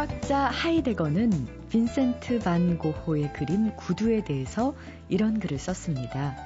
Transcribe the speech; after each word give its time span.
철학자 0.00 0.46
하이데거는 0.46 1.68
빈센트 1.68 2.38
반 2.38 2.78
고호의 2.78 3.34
그림 3.34 3.76
구두에 3.76 4.24
대해서 4.24 4.74
이런 5.10 5.38
글을 5.38 5.58
썼습니다. 5.58 6.38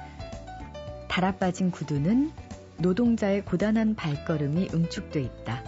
달아빠진 1.07 1.71
구두는 1.71 2.33
노동자의 2.79 3.45
고단한 3.45 3.95
발걸음이 3.95 4.71
응축돼 4.73 5.21
있다. 5.21 5.63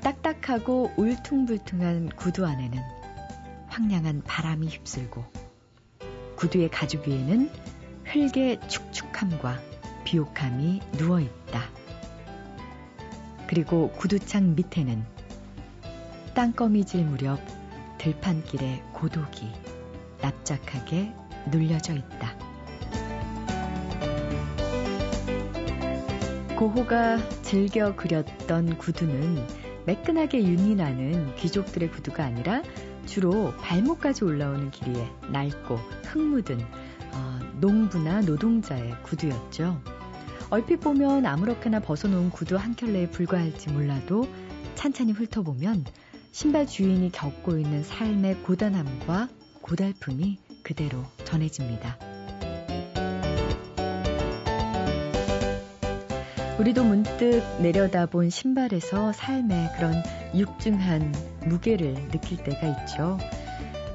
딱딱하고 0.00 0.92
울퉁불퉁한 0.96 2.10
구두 2.10 2.46
안에는 2.46 2.78
황량한 3.66 4.22
바람이 4.22 4.68
휩쓸고 4.68 5.24
구두의 6.36 6.70
가죽 6.70 7.08
위에는 7.08 7.50
흙의 8.04 8.60
축축함과 8.68 9.58
비옥함이 10.04 10.82
누워 10.98 11.18
있다. 11.18 11.64
그리고 13.48 13.90
구두창 13.90 14.54
밑에는 14.54 15.19
땅거미질 16.34 17.04
무렵 17.04 17.40
들판길의 17.98 18.82
고독이 18.92 19.48
납작하게 20.22 21.12
눌려져 21.50 21.94
있다. 21.94 22.36
고호가 26.56 27.18
즐겨 27.42 27.96
그렸던 27.96 28.78
구두는 28.78 29.44
매끈하게 29.86 30.44
윤이 30.44 30.76
나는 30.76 31.34
귀족들의 31.36 31.90
구두가 31.90 32.24
아니라 32.24 32.62
주로 33.06 33.52
발목까지 33.56 34.24
올라오는 34.24 34.70
길이에 34.70 35.08
낡고 35.32 35.76
흙 36.04 36.18
묻은 36.20 36.60
어, 37.12 37.40
농부나 37.60 38.20
노동자의 38.20 38.94
구두였죠. 39.02 39.82
얼핏 40.50 40.80
보면 40.80 41.26
아무렇게나 41.26 41.80
벗어놓은 41.80 42.30
구두 42.30 42.56
한 42.56 42.74
켤레에 42.74 43.10
불과할지 43.10 43.70
몰라도 43.70 44.28
찬찬히 44.74 45.12
훑어보면 45.12 45.84
신발 46.32 46.66
주인이 46.66 47.10
겪고 47.10 47.58
있는 47.58 47.82
삶의 47.82 48.42
고단함과 48.42 49.28
고달픔이 49.62 50.38
그대로 50.62 51.02
전해집니다. 51.24 51.98
우리도 56.60 56.84
문득 56.84 57.42
내려다본 57.60 58.30
신발에서 58.30 59.12
삶의 59.12 59.70
그런 59.76 60.02
육중한 60.34 61.14
무게를 61.46 61.94
느낄 62.10 62.36
때가 62.44 62.82
있죠. 62.82 63.18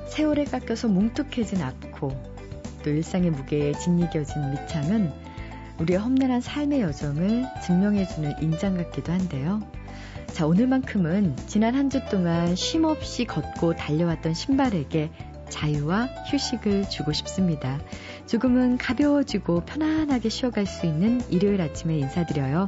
세월에 0.07 0.45
깎여서 0.45 0.87
뭉툭해진 0.89 1.61
앞코, 1.61 2.09
또 2.83 2.89
일상의 2.89 3.31
무게에 3.31 3.73
짓이겨진 3.73 4.51
밑창은 4.51 5.11
우리의 5.79 5.99
험난한 5.99 6.41
삶의 6.41 6.81
여정을 6.81 7.45
증명해주는 7.65 8.41
인장 8.41 8.77
같기도 8.77 9.11
한데요. 9.11 9.61
자, 10.35 10.45
오늘만큼은 10.45 11.37
지난 11.47 11.75
한 11.75 11.89
주 11.89 12.03
동안 12.09 12.57
쉼 12.57 12.83
없이 12.83 13.23
걷고 13.23 13.77
달려왔던 13.77 14.33
신발에게 14.33 15.09
자유와 15.47 16.07
휴식을 16.29 16.89
주고 16.89 17.13
싶습니다. 17.13 17.79
조금은 18.25 18.77
가벼워지고 18.77 19.61
편안하게 19.61 20.27
쉬어갈 20.27 20.65
수 20.65 20.87
있는 20.87 21.21
일요일 21.31 21.61
아침에 21.61 21.97
인사드려요. 21.99 22.67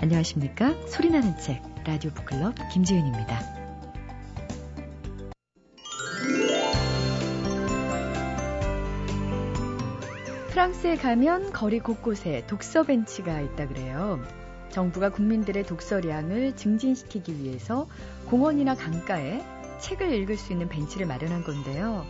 안녕하십니까? 0.00 0.76
소리나는 0.86 1.36
책 1.38 1.64
라디오 1.84 2.12
북클럽 2.12 2.54
김지은입니다. 2.72 3.40
프랑스에 10.50 10.94
가면 10.94 11.52
거리 11.52 11.80
곳곳에 11.80 12.44
독서 12.46 12.84
벤치가 12.84 13.40
있다 13.40 13.66
그래요. 13.66 14.22
정부가 14.70 15.10
국민들의 15.10 15.64
독서량을 15.64 16.56
증진시키기 16.56 17.42
위해서 17.42 17.88
공원이나 18.28 18.74
강가에 18.74 19.44
책을 19.80 20.12
읽을 20.12 20.36
수 20.36 20.52
있는 20.52 20.68
벤치를 20.68 21.06
마련한 21.06 21.44
건데요. 21.44 22.06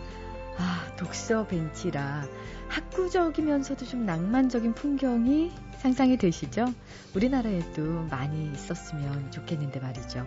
아, 0.58 0.96
독서 0.96 1.46
벤치라 1.46 2.24
학구적이면서도 2.68 3.86
좀 3.86 4.04
낭만적인 4.06 4.74
풍경이 4.74 5.52
상상이 5.78 6.18
되시죠? 6.18 6.66
우리나라에도 7.14 8.06
많이 8.10 8.52
있었으면 8.52 9.30
좋겠는데 9.30 9.80
말이죠. 9.80 10.26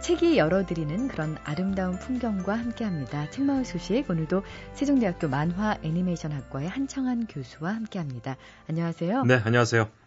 책이 0.00 0.36
열어드리는 0.36 1.06
그런 1.08 1.36
아름다운 1.44 1.98
풍경과 1.98 2.54
함께합니다. 2.54 3.30
책마을 3.30 3.64
소식 3.64 4.10
오늘도 4.10 4.42
세종대학교 4.74 5.28
만화 5.28 5.78
애니메이션 5.82 6.32
학과의 6.32 6.68
한창환 6.68 7.26
교수와 7.28 7.74
함께합니다. 7.74 8.36
안녕하세요. 8.68 9.24
네, 9.24 9.40
안녕하세요. 9.44 10.01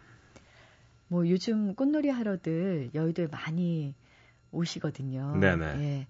뭐 1.08 1.28
요즘 1.28 1.74
꽃놀이 1.74 2.08
하러들 2.08 2.90
여의도에 2.94 3.28
많이 3.28 3.94
오시거든요. 4.50 5.36
네네. 5.36 5.64
예. 5.66 6.06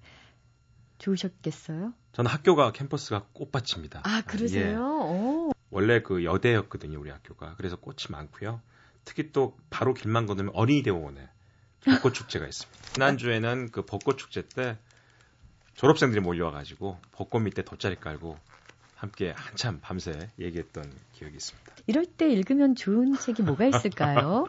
좋으셨겠어요? 0.98 1.92
저는 2.12 2.30
학교가 2.30 2.72
캠퍼스가 2.72 3.26
꽃밭입니다. 3.32 4.00
아 4.04 4.22
그러세요? 4.26 5.50
예. 5.50 5.56
원래 5.70 6.00
그 6.00 6.24
여대였거든요 6.24 6.98
우리 6.98 7.10
학교가. 7.10 7.54
그래서 7.56 7.76
꽃이 7.76 8.06
많고요. 8.10 8.62
특히 9.04 9.30
또 9.32 9.56
바로 9.70 9.94
길만 9.94 10.26
건너면 10.26 10.52
어린이 10.54 10.82
대공원에 10.82 11.28
벚꽃 11.84 12.14
축제가 12.14 12.46
있습니다. 12.46 12.82
지난주에는 12.94 13.70
그 13.70 13.84
벚꽃 13.84 14.18
축제 14.18 14.42
때 14.48 14.78
졸업생들이 15.74 16.20
몰려와가지고 16.20 16.98
벚꽃 17.12 17.42
밑에 17.42 17.62
돗자리 17.62 17.96
깔고 17.96 18.38
함께 18.96 19.32
한참 19.36 19.78
밤새 19.80 20.12
얘기했던 20.38 20.90
기억이 21.12 21.36
있습니다. 21.36 21.74
이럴 21.86 22.06
때 22.06 22.28
읽으면 22.30 22.74
좋은 22.74 23.16
책이 23.18 23.42
뭐가 23.42 23.66
있을까요? 23.66 24.48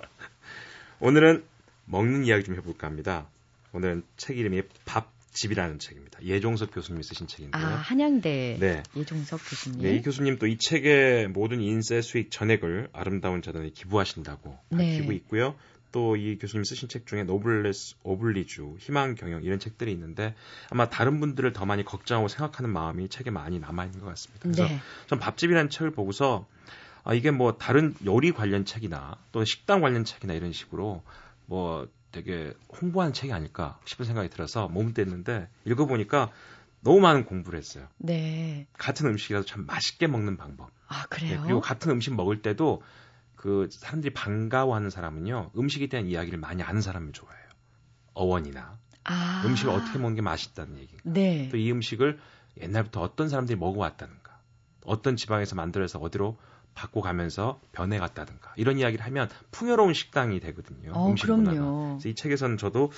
오늘은 0.99 1.43
먹는 1.85 2.25
이야기 2.25 2.43
좀 2.43 2.55
해볼까 2.55 2.87
합니다. 2.87 3.27
오늘은 3.73 4.03
책 4.15 4.37
이름이 4.37 4.63
밥 4.85 5.11
집이라는 5.33 5.77
책입니다. 5.77 6.23
예종석 6.23 6.71
교수님이 6.73 7.03
쓰신 7.03 7.27
책인데요. 7.27 7.63
아, 7.63 7.67
한양대 7.67 8.57
네. 8.59 8.83
예종석 8.95 9.39
교수님. 9.47 9.81
네, 9.81 9.95
이 9.95 10.01
교수님 10.01 10.39
또이 10.39 10.57
책의 10.57 11.27
모든 11.27 11.61
인쇄 11.61 12.01
수익 12.01 12.31
전액을 12.31 12.89
아름다운 12.91 13.43
재단에 13.43 13.69
기부하신다고 13.69 14.57
밝히고 14.71 15.09
네. 15.09 15.15
있고요. 15.17 15.55
또 15.91 16.17
이 16.17 16.37
교수님 16.37 16.63
쓰신 16.63 16.89
책 16.89 17.05
중에 17.05 17.23
노블레스 17.23 17.95
오블리주, 18.03 18.77
희망 18.79 19.15
경영 19.15 19.43
이런 19.43 19.59
책들이 19.59 19.91
있는데 19.91 20.35
아마 20.69 20.89
다른 20.89 21.19
분들을 21.19 21.53
더 21.53 21.65
많이 21.65 21.83
걱정하고 21.85 22.27
생각하는 22.27 22.71
마음이 22.71 23.09
책에 23.09 23.29
많이 23.29 23.59
남아 23.59 23.85
있는 23.85 23.99
것 23.99 24.07
같습니다. 24.07 24.43
그래서 24.43 24.63
네. 24.67 24.79
전 25.07 25.19
밥집이라는 25.19 25.69
책을 25.69 25.91
보고서 25.91 26.47
아, 27.03 27.13
이게 27.13 27.31
뭐 27.31 27.57
다른 27.57 27.95
요리 28.05 28.31
관련 28.31 28.65
책이나 28.65 29.17
또 29.31 29.45
식당 29.45 29.81
관련 29.81 30.03
책이나 30.03 30.33
이런 30.33 30.51
식으로 30.51 31.03
뭐 31.45 31.87
되게 32.11 32.53
홍보하는 32.81 33.13
책이 33.13 33.31
아닐까 33.31 33.79
싶은 33.85 34.05
생각이 34.05 34.29
들어서 34.29 34.67
몸 34.67 34.93
뗐는데 34.93 35.47
읽어보니까 35.65 36.31
너무 36.81 36.99
많은 36.99 37.25
공부를 37.25 37.59
했어요. 37.59 37.87
네. 37.97 38.67
같은 38.77 39.07
음식이라도 39.07 39.45
참 39.45 39.65
맛있게 39.65 40.07
먹는 40.07 40.37
방법. 40.37 40.69
아, 40.87 41.05
그래요? 41.07 41.35
네, 41.35 41.41
그리고 41.43 41.59
같은 41.61 41.91
음식 41.91 42.15
먹을 42.15 42.41
때도 42.41 42.81
그 43.37 43.69
사람들이 43.71 44.13
반가워하는 44.13 44.89
사람은요, 44.89 45.51
음식에 45.57 45.87
대한 45.87 46.07
이야기를 46.07 46.37
많이 46.39 46.61
아는 46.63 46.81
사람을 46.81 47.13
좋아해요. 47.13 47.47
어원이나. 48.13 48.77
아. 49.05 49.43
음식을 49.45 49.71
어떻게 49.71 49.97
먹는 49.99 50.15
게 50.15 50.21
맛있다는 50.21 50.77
얘기인가. 50.79 51.03
네. 51.05 51.47
또이 51.49 51.71
음식을 51.71 52.19
옛날부터 52.59 53.01
어떤 53.01 53.29
사람들이 53.29 53.57
먹어왔다는가. 53.57 54.37
어떤 54.85 55.15
지방에서 55.15 55.55
만들어서 55.55 55.99
어디로 55.99 56.37
받고 56.73 57.01
가면서 57.01 57.59
변해갔다든가 57.71 58.53
이런 58.55 58.77
이야기를 58.79 59.03
하면 59.05 59.29
풍요로운 59.51 59.93
식당이 59.93 60.39
되거든요. 60.41 60.91
어, 60.93 61.09
음식 61.09 61.23
그럼요. 61.23 61.41
문화가. 61.43 61.87
그래서 61.93 62.09
이 62.09 62.15
책에서는 62.15 62.57
저도 62.57 62.91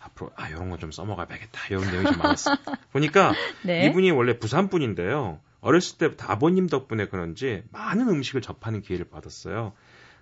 앞으로 0.00 0.30
아 0.36 0.48
이런 0.48 0.70
거 0.70 0.76
좀 0.76 0.92
써먹어야겠다 0.92 1.60
이런 1.70 1.84
내용이 1.90 2.06
좀 2.12 2.18
많았어요. 2.18 2.56
보니까 2.92 3.32
네. 3.64 3.86
이분이 3.86 4.10
원래 4.12 4.38
부산 4.38 4.68
분인데요. 4.68 5.40
어렸을 5.60 5.98
때부터 5.98 6.26
아버님 6.28 6.68
덕분에 6.68 7.06
그런지 7.08 7.62
많은 7.72 8.08
음식을 8.08 8.40
접하는 8.42 8.82
기회를 8.82 9.06
받았어요. 9.08 9.72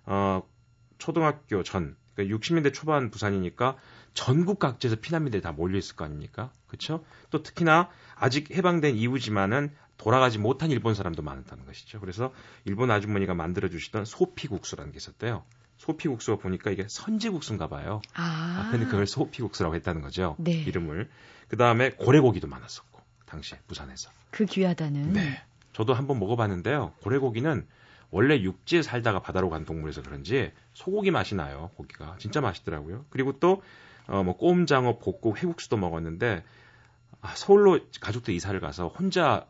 어, 0.06 0.42
초등학교 0.98 1.62
전 1.62 1.96
그러니까 2.14 2.36
60년대 2.36 2.72
초반 2.72 3.10
부산이니까 3.10 3.76
전국 4.14 4.58
각지에서 4.58 4.96
피난민들이 4.96 5.42
다 5.42 5.52
몰려 5.52 5.78
있을 5.78 5.96
거 5.96 6.04
아닙니까? 6.04 6.52
그렇죠? 6.66 7.04
또 7.30 7.42
특히나 7.42 7.88
아직 8.14 8.50
해방된 8.50 8.96
이후지만은 8.96 9.72
돌아가지 9.96 10.38
못한 10.38 10.70
일본 10.70 10.94
사람도 10.94 11.22
많다는 11.22 11.64
것이죠. 11.64 12.00
그래서 12.00 12.32
일본 12.64 12.90
아주머니가 12.90 13.34
만들어 13.34 13.68
주시던 13.68 14.04
소피국수라는 14.04 14.92
게 14.92 14.96
있었대요. 14.96 15.44
소피국수가 15.78 16.38
보니까 16.38 16.70
이게 16.70 16.86
선지국수인가 16.88 17.68
봐요. 17.68 18.02
아. 18.14 18.66
아 18.66 18.70
근데 18.70 18.86
그걸 18.86 19.06
소피국수라고 19.06 19.74
했다는 19.76 20.02
거죠. 20.02 20.36
네. 20.38 20.52
이름을. 20.52 21.08
그 21.48 21.56
다음에 21.56 21.90
고래고기도 21.90 22.48
많았었고 22.48 23.00
당시에 23.26 23.58
부산에서. 23.66 24.10
그 24.30 24.44
귀하다는. 24.44 25.12
네. 25.12 25.42
저도 25.72 25.94
한번 25.94 26.18
먹어봤는데요. 26.18 26.92
고래고기는 27.02 27.66
원래 28.12 28.40
육지에 28.40 28.82
살다가 28.82 29.18
바다로 29.20 29.50
간 29.50 29.64
동물에서 29.64 30.02
그런지 30.02 30.52
소고기 30.74 31.10
맛이 31.10 31.34
나요. 31.34 31.70
고기가 31.76 32.14
진짜 32.18 32.40
맛있더라고요. 32.40 33.06
그리고 33.10 33.32
또 33.40 33.62
어, 34.06 34.22
뭐 34.22 34.36
꼼장어, 34.36 34.98
볶고 34.98 35.36
회국수도 35.36 35.78
먹었는데 35.78 36.44
아, 37.22 37.34
서울로 37.34 37.80
가족들 38.00 38.34
이사를 38.34 38.58
가서 38.60 38.88
혼자 38.88 39.46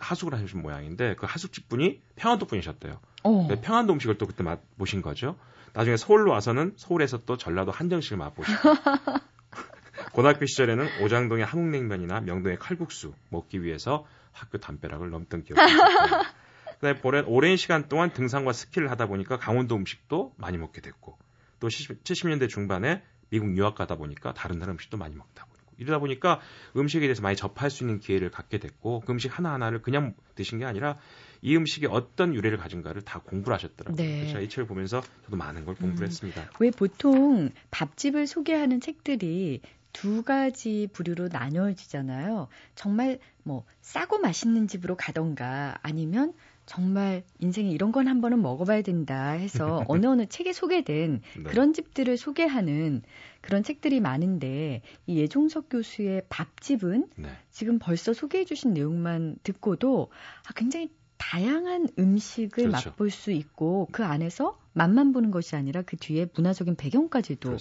하숙을 0.00 0.32
하신 0.32 0.62
모양인데 0.62 1.16
그 1.16 1.26
하숙집 1.26 1.68
분이 1.68 2.00
평안도 2.16 2.46
분이셨대요. 2.46 2.98
어. 3.24 3.48
평안도 3.62 3.92
음식을 3.92 4.16
또 4.16 4.26
그때 4.26 4.42
맛보신 4.42 5.02
거죠. 5.02 5.36
나중에 5.74 5.98
서울로 5.98 6.32
와서는 6.32 6.74
서울에서 6.76 7.24
또 7.26 7.36
전라도 7.36 7.70
한정식을 7.70 8.16
맛보시고 8.16 8.56
고등학교 10.12 10.46
시절에는 10.46 11.02
오장동의 11.02 11.44
함흥냉면이나 11.44 12.20
명동의 12.20 12.58
칼국수 12.58 13.12
먹기 13.28 13.62
위해서 13.62 14.06
학교 14.32 14.56
담벼락을 14.56 15.10
넘던 15.10 15.42
기억이 15.42 15.60
있어요. 15.60 16.22
그다음에 16.80 17.22
오랜 17.26 17.56
시간 17.56 17.88
동안 17.88 18.12
등산과 18.12 18.52
스키를 18.52 18.90
하다 18.90 19.06
보니까 19.06 19.38
강원도 19.38 19.76
음식도 19.76 20.34
많이 20.36 20.58
먹게 20.58 20.80
됐고 20.80 21.18
또 21.60 21.68
70년대 21.68 22.48
중반에 22.48 23.02
미국 23.30 23.56
유학 23.56 23.74
가다 23.74 23.96
보니까 23.96 24.34
다른 24.34 24.58
나라 24.58 24.72
음식도 24.72 24.96
많이 24.96 25.14
먹다 25.14 25.44
보고 25.46 25.56
이러다 25.78 25.98
보니까 25.98 26.40
음식에 26.76 27.06
대해서 27.06 27.22
많이 27.22 27.36
접할 27.36 27.70
수 27.70 27.84
있는 27.84 28.00
기회를 28.00 28.30
갖게 28.30 28.58
됐고 28.58 29.00
그 29.00 29.12
음식 29.12 29.36
하나하나를 29.36 29.82
그냥 29.82 30.14
드신 30.34 30.58
게 30.58 30.64
아니라 30.64 30.98
이 31.42 31.54
음식이 31.56 31.86
어떤 31.86 32.34
유래를 32.34 32.58
가진가를 32.58 33.02
다 33.02 33.20
공부를 33.20 33.54
하셨더라고요. 33.54 33.96
네. 33.96 34.20
그래서 34.20 34.40
이 34.40 34.48
책을 34.48 34.66
보면서 34.66 35.02
저도 35.24 35.36
많은 35.36 35.64
걸 35.64 35.74
공부를 35.74 36.06
음. 36.06 36.08
했습니다. 36.08 36.50
왜 36.60 36.70
보통 36.70 37.50
밥집을 37.70 38.26
소개하는 38.26 38.80
책들이 38.80 39.60
두 39.92 40.22
가지 40.22 40.88
부류로 40.92 41.28
나뉘어지잖아요. 41.28 42.48
정말 42.74 43.18
뭐 43.42 43.64
싸고 43.80 44.18
맛있는 44.18 44.68
집으로 44.68 44.96
가던가 44.96 45.78
아니면 45.82 46.34
정말 46.66 47.22
인생에 47.38 47.70
이런 47.70 47.92
건 47.92 48.06
한 48.06 48.20
번은 48.20 48.42
먹어봐야 48.42 48.82
된다 48.82 49.30
해서 49.30 49.84
어느 49.88 50.06
어느 50.06 50.26
책에 50.26 50.52
소개된 50.52 51.22
네. 51.36 51.42
그런 51.42 51.72
집들을 51.72 52.16
소개하는 52.16 53.02
그런 53.40 53.62
책들이 53.62 54.00
많은데 54.00 54.82
이 55.06 55.18
예종석 55.18 55.68
교수의 55.70 56.22
밥집은 56.28 57.08
네. 57.16 57.28
지금 57.50 57.78
벌써 57.78 58.12
소개해 58.12 58.44
주신 58.44 58.74
내용만 58.74 59.36
듣고도 59.42 60.10
아, 60.46 60.52
굉장히 60.54 60.90
다양한 61.18 61.88
음식을 61.98 62.64
그렇죠. 62.68 62.90
맛볼 62.90 63.10
수 63.10 63.30
있고 63.32 63.88
그 63.90 64.04
안에서 64.04 64.58
맛만 64.72 65.12
보는 65.12 65.30
것이 65.30 65.56
아니라 65.56 65.82
그 65.82 65.96
뒤에 65.96 66.26
문화적인 66.34 66.76
배경까지도 66.76 67.56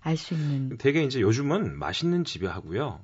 알 0.00 0.16
수 0.16 0.34
있는. 0.34 0.76
되게 0.78 1.02
이제 1.02 1.20
요즘은 1.20 1.76
맛있는 1.78 2.24
집에 2.24 2.46
하고요. 2.46 3.00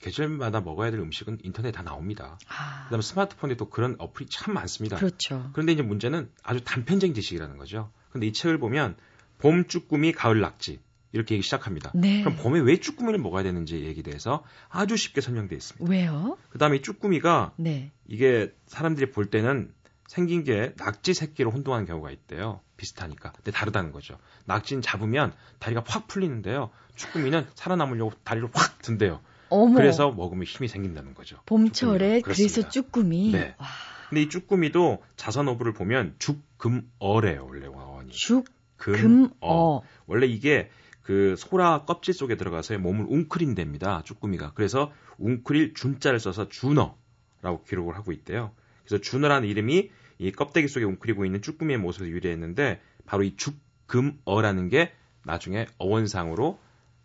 계절마다 0.00 0.60
먹어야 0.60 0.90
될 0.90 1.00
음식은 1.00 1.38
인터넷 1.42 1.72
다 1.72 1.82
나옵니다. 1.82 2.38
아. 2.48 2.84
그다음에 2.84 3.02
스마트폰에 3.02 3.56
또 3.56 3.68
그런 3.70 3.96
어플이 3.98 4.28
참 4.28 4.54
많습니다. 4.54 4.96
그렇죠. 4.96 5.50
그런데 5.52 5.72
이제 5.72 5.82
문제는 5.82 6.30
아주 6.42 6.60
단편적인 6.64 7.14
지식이라는 7.14 7.56
거죠. 7.56 7.90
근데 8.10 8.26
이 8.26 8.32
책을 8.32 8.58
보면 8.58 8.96
봄 9.38 9.66
쭈꾸미, 9.66 10.12
가을 10.12 10.40
낙지 10.40 10.80
이렇게 11.12 11.34
얘기 11.34 11.42
시작합니다. 11.42 11.92
네. 11.94 12.22
그럼 12.22 12.36
봄에 12.36 12.60
왜 12.60 12.78
쭈꾸미를 12.78 13.18
먹어야 13.18 13.42
되는지 13.42 13.84
얘기 13.84 14.02
대해서 14.02 14.44
아주 14.68 14.96
쉽게 14.96 15.20
설명되어 15.20 15.56
있습니다. 15.56 15.90
왜요? 15.90 16.36
그다음에 16.50 16.76
이 16.76 16.82
쭈꾸미가 16.82 17.52
네. 17.56 17.90
이게 18.06 18.54
사람들이 18.66 19.10
볼 19.10 19.26
때는 19.26 19.72
생긴 20.08 20.44
게 20.44 20.72
낙지 20.76 21.14
새끼로 21.14 21.50
혼동하는 21.50 21.86
경우가 21.86 22.10
있대요. 22.10 22.60
비슷하니까. 22.76 23.32
근데 23.32 23.50
다르다는 23.50 23.92
거죠. 23.92 24.18
낙지는 24.44 24.82
잡으면 24.82 25.32
다리가 25.58 25.82
확 25.86 26.06
풀리는데요. 26.06 26.70
쭈꾸미는 26.94 27.46
살아남으려고 27.54 28.12
다리를 28.22 28.48
확 28.52 28.80
든대요. 28.82 29.20
어머. 29.48 29.76
그래서 29.76 30.10
먹으면 30.10 30.44
힘이 30.44 30.68
생긴다는 30.68 31.14
거죠. 31.14 31.38
봄철에 31.46 32.20
그래서 32.20 32.68
쭈꾸미. 32.68 33.32
네. 33.32 33.54
와. 33.58 33.66
근데 34.08 34.22
이 34.22 34.28
쭈꾸미도 34.28 35.02
자선어부를 35.16 35.72
보면 35.72 36.14
죽금어래요 36.18 37.46
원래 37.48 37.66
원이. 37.66 38.12
죽금어. 38.12 39.82
원래 40.06 40.26
이게 40.26 40.70
그 41.02 41.34
소라 41.36 41.84
껍질 41.84 42.14
속에 42.14 42.36
들어가서 42.36 42.78
몸을 42.78 43.06
웅크린답니다. 43.08 44.02
쭈꾸미가. 44.04 44.52
그래서 44.54 44.92
웅크릴 45.18 45.74
준자를 45.74 46.18
써서 46.20 46.48
준어라고 46.48 47.62
기록을 47.68 47.96
하고 47.96 48.12
있대요. 48.12 48.52
그래서 48.84 49.00
준어라는 49.00 49.48
이름이 49.48 49.90
이 50.18 50.32
껍데기 50.32 50.68
속에 50.68 50.84
웅크리고 50.84 51.24
있는 51.24 51.42
쭈꾸미의 51.42 51.78
모습을 51.78 52.08
유래했는데 52.08 52.80
바로 53.06 53.22
이 53.22 53.36
죽금어라는 53.36 54.68
게 54.68 54.92
나중에 55.24 55.66
어원상으로 55.78 56.58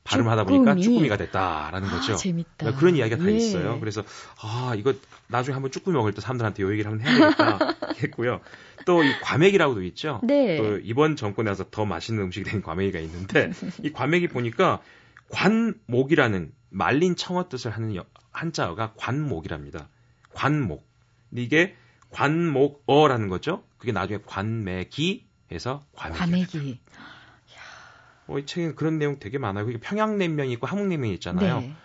발음하다 0.04 0.46
보니까 0.46 0.76
쭈꾸미가 0.76 1.18
됐다라는 1.18 1.88
아, 1.88 1.92
거죠. 1.92 2.16
재밌다. 2.16 2.50
그러니까 2.58 2.80
그런 2.80 2.96
이야기가 2.96 3.18
다 3.22 3.32
예. 3.32 3.36
있어요. 3.36 3.80
그래서 3.80 4.04
아 4.42 4.74
이거 4.76 4.94
나중에 5.28 5.54
한번 5.54 5.72
쭈꾸미 5.72 5.96
먹을 5.96 6.14
때 6.14 6.22
사람들한테 6.22 6.64
요 6.64 6.72
얘기를 6.72 6.92
한번 6.92 7.08
해야겠다 7.08 7.76
했고요. 8.04 8.42
또 8.86 9.04
이 9.04 9.12
과메기라고도 9.22 9.84
있죠. 9.84 10.20
네. 10.24 10.58
또 10.58 10.78
이번 10.80 11.16
정권에 11.16 11.50
와서 11.50 11.66
더 11.70 11.86
맛있는 11.86 12.24
음식이 12.24 12.50
된 12.50 12.62
과메기가 12.64 13.00
있는데 13.00 13.52
이 13.84 13.92
과메기 13.92 14.28
보니까 14.28 14.82
관목이라는 15.30 16.52
말린 16.70 17.16
청어 17.16 17.48
뜻을 17.48 17.72
하는 17.72 17.96
한자어가 18.32 18.94
관목이랍니다. 18.98 19.88
관목. 20.34 20.84
이게 21.36 21.76
관목어라는 22.10 23.28
거죠. 23.30 23.64
그게 23.78 23.92
나중에 23.92 24.20
관매기 24.26 25.28
해서 25.52 25.84
과메기. 25.94 26.20
과메기. 26.20 26.80
어, 28.32 28.40
이 28.40 28.46
책엔 28.46 28.76
그런 28.76 28.98
내용 28.98 29.20
되게 29.20 29.38
많아요. 29.38 29.70
이게 29.70 29.80
평양냉면이 29.80 30.52
있고 30.54 30.68
함흥냉면이 30.68 31.14
있잖아요. 31.16 31.60
네. 31.60 31.76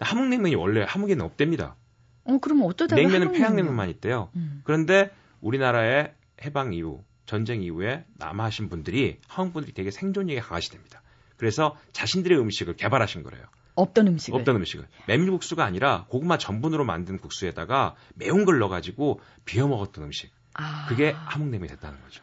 함흥냉면이 0.00 0.54
원래 0.54 0.84
함흥에는 0.86 1.24
없답니다. 1.24 1.76
어, 2.24 2.38
그럼 2.38 2.62
어쩌다 2.62 2.96
냉면은 2.96 3.32
평양냉면만 3.32 3.88
있대요. 3.90 4.30
음. 4.36 4.60
그런데 4.64 5.10
우리나라의 5.40 6.12
해방 6.44 6.72
이후 6.72 7.02
전쟁 7.24 7.62
이후에 7.62 8.04
남하신 8.18 8.68
분들이 8.68 9.18
한국 9.26 9.54
분들이 9.54 9.72
되게 9.74 9.90
생존력이 9.90 10.40
강하시답니다. 10.40 11.02
그래서 11.36 11.76
자신들의 11.92 12.38
음식을 12.38 12.76
개발하신 12.76 13.22
거래요. 13.22 13.42
없던 13.74 14.06
음식을. 14.06 14.38
없던 14.38 14.56
음식을. 14.56 14.86
메밀국수가 15.06 15.64
아니라 15.64 16.06
고구마 16.08 16.38
전분으로 16.38 16.84
만든 16.84 17.18
국수에다가 17.18 17.94
매운 18.14 18.44
걸 18.44 18.58
넣어가지고 18.58 19.20
비워 19.44 19.68
먹었던 19.68 20.04
음식. 20.04 20.30
아. 20.54 20.86
그게 20.88 21.10
함흥냉면이 21.10 21.68
됐다는 21.68 22.00
거죠. 22.00 22.22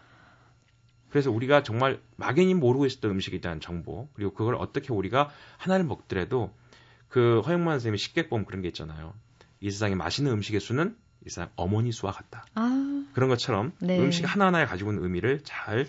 그래서 1.14 1.30
우리가 1.30 1.62
정말 1.62 2.02
막연히 2.16 2.56
모르고 2.56 2.88
있었던 2.88 3.12
음식에 3.12 3.40
대한 3.40 3.60
정보 3.60 4.10
그리고 4.14 4.34
그걸 4.34 4.56
어떻게 4.56 4.92
우리가 4.92 5.30
하나를 5.58 5.86
먹더라도 5.86 6.52
그 7.08 7.42
허영만 7.42 7.76
선생님이 7.76 8.00
식객 8.00 8.32
보면 8.32 8.46
그런 8.48 8.64
게 8.64 8.70
있잖아요. 8.70 9.14
이 9.60 9.70
세상에 9.70 9.94
맛있는 9.94 10.32
음식의 10.32 10.60
수는 10.60 10.98
이 11.24 11.30
세상 11.30 11.52
어머니 11.56 11.92
수와 11.92 12.14
같다. 12.14 12.48
아, 12.56 13.06
그런 13.14 13.30
것처럼 13.30 13.74
네. 13.80 14.00
음식 14.00 14.26
하나하나에 14.26 14.66
가지고 14.66 14.90
있는 14.92 15.04
의미를 15.04 15.42
잘 15.44 15.86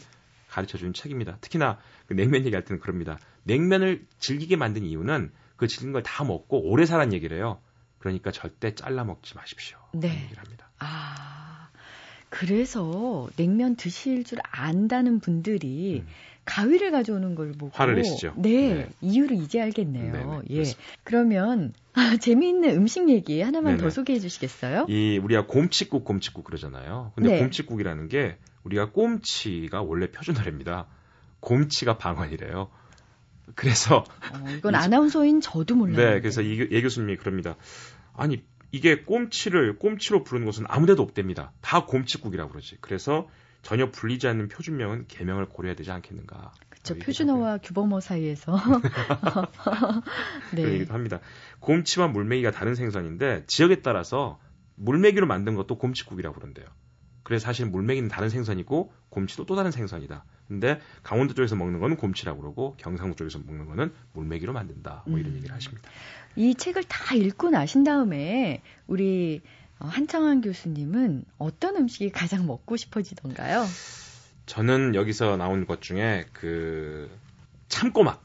가르쳐 0.50 0.76
주는 0.76 0.92
책입니다. 0.92 1.38
특히나 1.40 1.78
그 2.06 2.12
냉면 2.12 2.44
얘기할 2.44 2.62
때는 2.66 2.78
그럽니다. 2.78 3.18
냉면을 3.44 4.06
즐기게 4.18 4.56
만든 4.56 4.84
이유는 4.84 5.32
그 5.56 5.68
즐긴 5.68 5.92
걸 5.94 6.02
다 6.02 6.24
먹고 6.24 6.68
오래 6.70 6.84
살란 6.84 7.14
얘기를 7.14 7.34
해요. 7.38 7.62
그러니까 7.98 8.30
절대 8.30 8.74
잘라 8.74 9.04
먹지 9.04 9.36
마십시오. 9.36 9.78
네. 9.94 10.24
얘기를 10.24 10.36
합니다. 10.42 10.68
아. 10.80 11.53
그래서 12.34 13.28
냉면 13.36 13.76
드실 13.76 14.24
줄 14.24 14.40
안다는 14.50 15.20
분들이 15.20 16.02
음. 16.04 16.12
가위를 16.44 16.90
가져오는 16.90 17.36
걸 17.36 17.52
보고 17.52 17.70
화를 17.72 17.94
내시죠. 17.94 18.34
네, 18.36 18.74
네. 18.74 18.88
이유를 19.00 19.36
이제 19.36 19.60
알겠네요. 19.60 20.12
네네, 20.12 20.40
예. 20.50 20.54
그렇습니다. 20.54 20.82
그러면 21.04 21.72
아, 21.92 22.16
재미있는 22.16 22.70
음식 22.70 23.08
얘기 23.08 23.40
하나만 23.40 23.76
네네. 23.76 23.82
더 23.84 23.90
소개해 23.90 24.18
주시겠어요? 24.18 24.86
이 24.88 25.18
우리가 25.22 25.46
곰칫국 25.46 26.04
곰칫국 26.04 26.42
그러잖아요. 26.42 27.12
근데 27.14 27.30
네. 27.30 27.38
곰칫국이라는 27.38 28.08
게 28.08 28.36
우리가 28.64 28.90
꼼치가 28.90 29.82
원래 29.82 30.10
표준어랍니다. 30.10 30.88
곰치가 31.38 31.98
방언이래요. 31.98 32.68
그래서 33.54 33.98
어, 34.32 34.50
이건 34.50 34.74
아나운서인 34.74 35.40
저도 35.40 35.76
몰라요. 35.76 35.96
네, 35.96 36.20
그래서 36.20 36.42
이, 36.42 36.66
예 36.68 36.82
교수님이 36.82 37.16
그럽니다. 37.16 37.54
아니 38.12 38.42
이게 38.74 39.04
꼼치를 39.04 39.78
꼼치로 39.78 40.24
부르는 40.24 40.46
곳은 40.46 40.64
아무데도 40.66 41.00
없답니다. 41.00 41.52
다 41.60 41.84
곰치국이라고 41.86 42.50
그러지. 42.50 42.78
그래서 42.80 43.28
전혀 43.62 43.88
불리지 43.88 44.26
않는 44.26 44.48
표준명은 44.48 45.06
개명을 45.06 45.48
고려해야 45.48 45.76
되지 45.76 45.92
않겠는가. 45.92 46.52
그렇죠. 46.70 46.98
표준어와 46.98 47.58
규범어 47.58 48.00
사이에서 48.00 48.58
네. 50.54 50.62
그런 50.62 50.74
얘기도 50.74 50.92
합니다. 50.92 51.20
곰치와 51.60 52.08
물메기가 52.08 52.50
다른 52.50 52.74
생선인데 52.74 53.44
지역에 53.46 53.80
따라서 53.80 54.40
물메기로 54.74 55.28
만든 55.28 55.54
것도 55.54 55.78
곰치국이라고 55.78 56.34
그런대요. 56.34 56.66
그래서 57.24 57.46
사실 57.46 57.66
물메기는 57.66 58.08
다른 58.08 58.28
생선이고 58.28 58.92
곰치도 59.08 59.46
또 59.46 59.56
다른 59.56 59.70
생선이다. 59.70 60.24
근데 60.46 60.78
강원도 61.02 61.34
쪽에서 61.34 61.56
먹는 61.56 61.80
거는 61.80 61.96
곰치라고 61.96 62.40
그러고 62.40 62.76
경상도 62.76 63.16
쪽에서 63.16 63.40
먹는 63.44 63.66
거는 63.66 63.92
물메기로 64.12 64.52
만든다. 64.52 65.04
뭐 65.06 65.18
이런 65.18 65.32
음. 65.32 65.36
얘기를 65.38 65.54
하십니다. 65.54 65.90
이 66.36 66.54
책을 66.54 66.84
다 66.84 67.14
읽고 67.14 67.50
나신 67.50 67.82
다음에 67.82 68.62
우리 68.86 69.40
어, 69.78 69.86
한창환 69.86 70.42
교수님은 70.42 71.24
어떤 71.38 71.76
음식이 71.76 72.10
가장 72.10 72.46
먹고 72.46 72.76
싶어지던가요? 72.76 73.64
저는 74.46 74.94
여기서 74.94 75.36
나온 75.36 75.66
것 75.66 75.80
중에 75.80 76.26
그 76.32 77.10
참꼬막. 77.68 78.22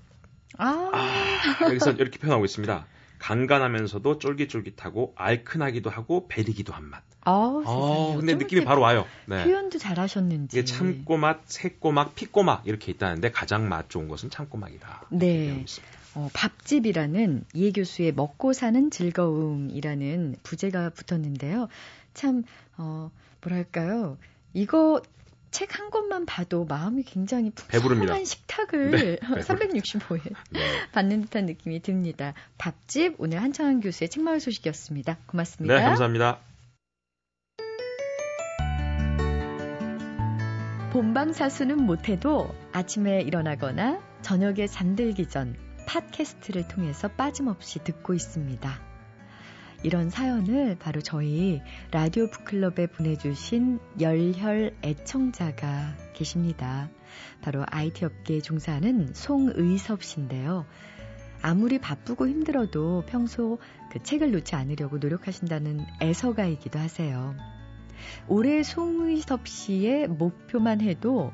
아. 0.57 0.91
아 0.93 1.65
여기서 1.69 1.91
이렇게 1.93 2.19
표현하고 2.19 2.43
있습니다. 2.43 2.85
간간하면서도 3.19 4.19
쫄깃쫄깃하고 4.19 5.13
알큰하기도 5.15 5.89
하고 5.89 6.27
배리기도 6.27 6.73
한 6.73 6.83
맛. 6.85 7.08
아, 7.21 7.31
어, 7.65 8.15
근데 8.17 8.35
느낌이 8.35 8.63
바로 8.63 8.81
와요. 8.81 9.05
네. 9.25 9.43
표현도 9.43 9.77
잘하셨는지. 9.77 10.57
이게 10.57 10.65
참꼬맛, 10.65 11.41
새꼬막, 11.45 12.15
피꼬막 12.15 12.63
이렇게 12.65 12.91
있다는데 12.91 13.31
가장 13.31 13.67
맛 13.69 13.89
좋은 13.89 14.07
것은 14.07 14.29
참꼬막이다. 14.29 15.07
네. 15.11 15.65
어, 16.15 16.29
밥집이라는 16.33 17.45
이해 17.53 17.71
교수의 17.71 18.13
먹고 18.13 18.53
사는 18.53 18.89
즐거움이라는 18.89 20.37
부제가 20.43 20.89
붙었는데요. 20.91 21.67
참, 22.13 22.43
어, 22.77 23.11
뭐랄까요. 23.41 24.17
이거 24.53 25.01
책 25.51 25.79
한 25.79 25.89
권만 25.89 26.25
봐도 26.25 26.65
마음이 26.65 27.03
굉장히 27.03 27.51
풍성한 27.51 28.25
식탁을 28.25 28.91
네, 28.91 29.15
365일 29.41 30.33
네. 30.51 30.59
받는 30.91 31.21
듯한 31.23 31.45
느낌이 31.45 31.81
듭니다. 31.81 32.33
밥집 32.57 33.15
오늘 33.17 33.41
한창환 33.41 33.81
교수의 33.81 34.09
책마을 34.09 34.39
소식이었습니다. 34.39 35.17
고맙습니다. 35.25 35.75
네, 35.75 35.81
감사합니다. 35.83 36.39
본방사수는 40.91 41.85
못해도 41.85 42.49
아침에 42.71 43.21
일어나거나 43.21 44.01
저녁에 44.23 44.65
잠들기 44.65 45.27
전 45.27 45.55
팟캐스트를 45.85 46.67
통해서 46.67 47.07
빠짐없이 47.07 47.83
듣고 47.83 48.15
있습니다. 48.15 48.81
이런 49.83 50.09
사연을 50.09 50.77
바로 50.79 50.99
저희 51.01 51.61
라디오 51.91 52.27
북클럽에 52.31 52.87
보내주신 52.87 53.79
열혈 54.01 54.77
애청자가 54.83 55.95
계십니다. 56.13 56.89
바로 57.43 57.63
IT 57.69 58.05
업계에 58.05 58.41
종사하는 58.41 59.13
송의섭 59.13 60.03
씨인데요. 60.03 60.65
아무리 61.43 61.77
바쁘고 61.77 62.27
힘들어도 62.27 63.03
평소 63.05 63.59
그 63.91 64.01
책을 64.01 64.31
놓지 64.31 64.55
않으려고 64.55 64.97
노력하신다는 64.97 65.85
애서가이기도 66.01 66.79
하세요. 66.79 67.35
올해 68.27 68.63
송의섭 68.63 69.47
씨의 69.47 70.07
목표만 70.07 70.81
해도 70.81 71.31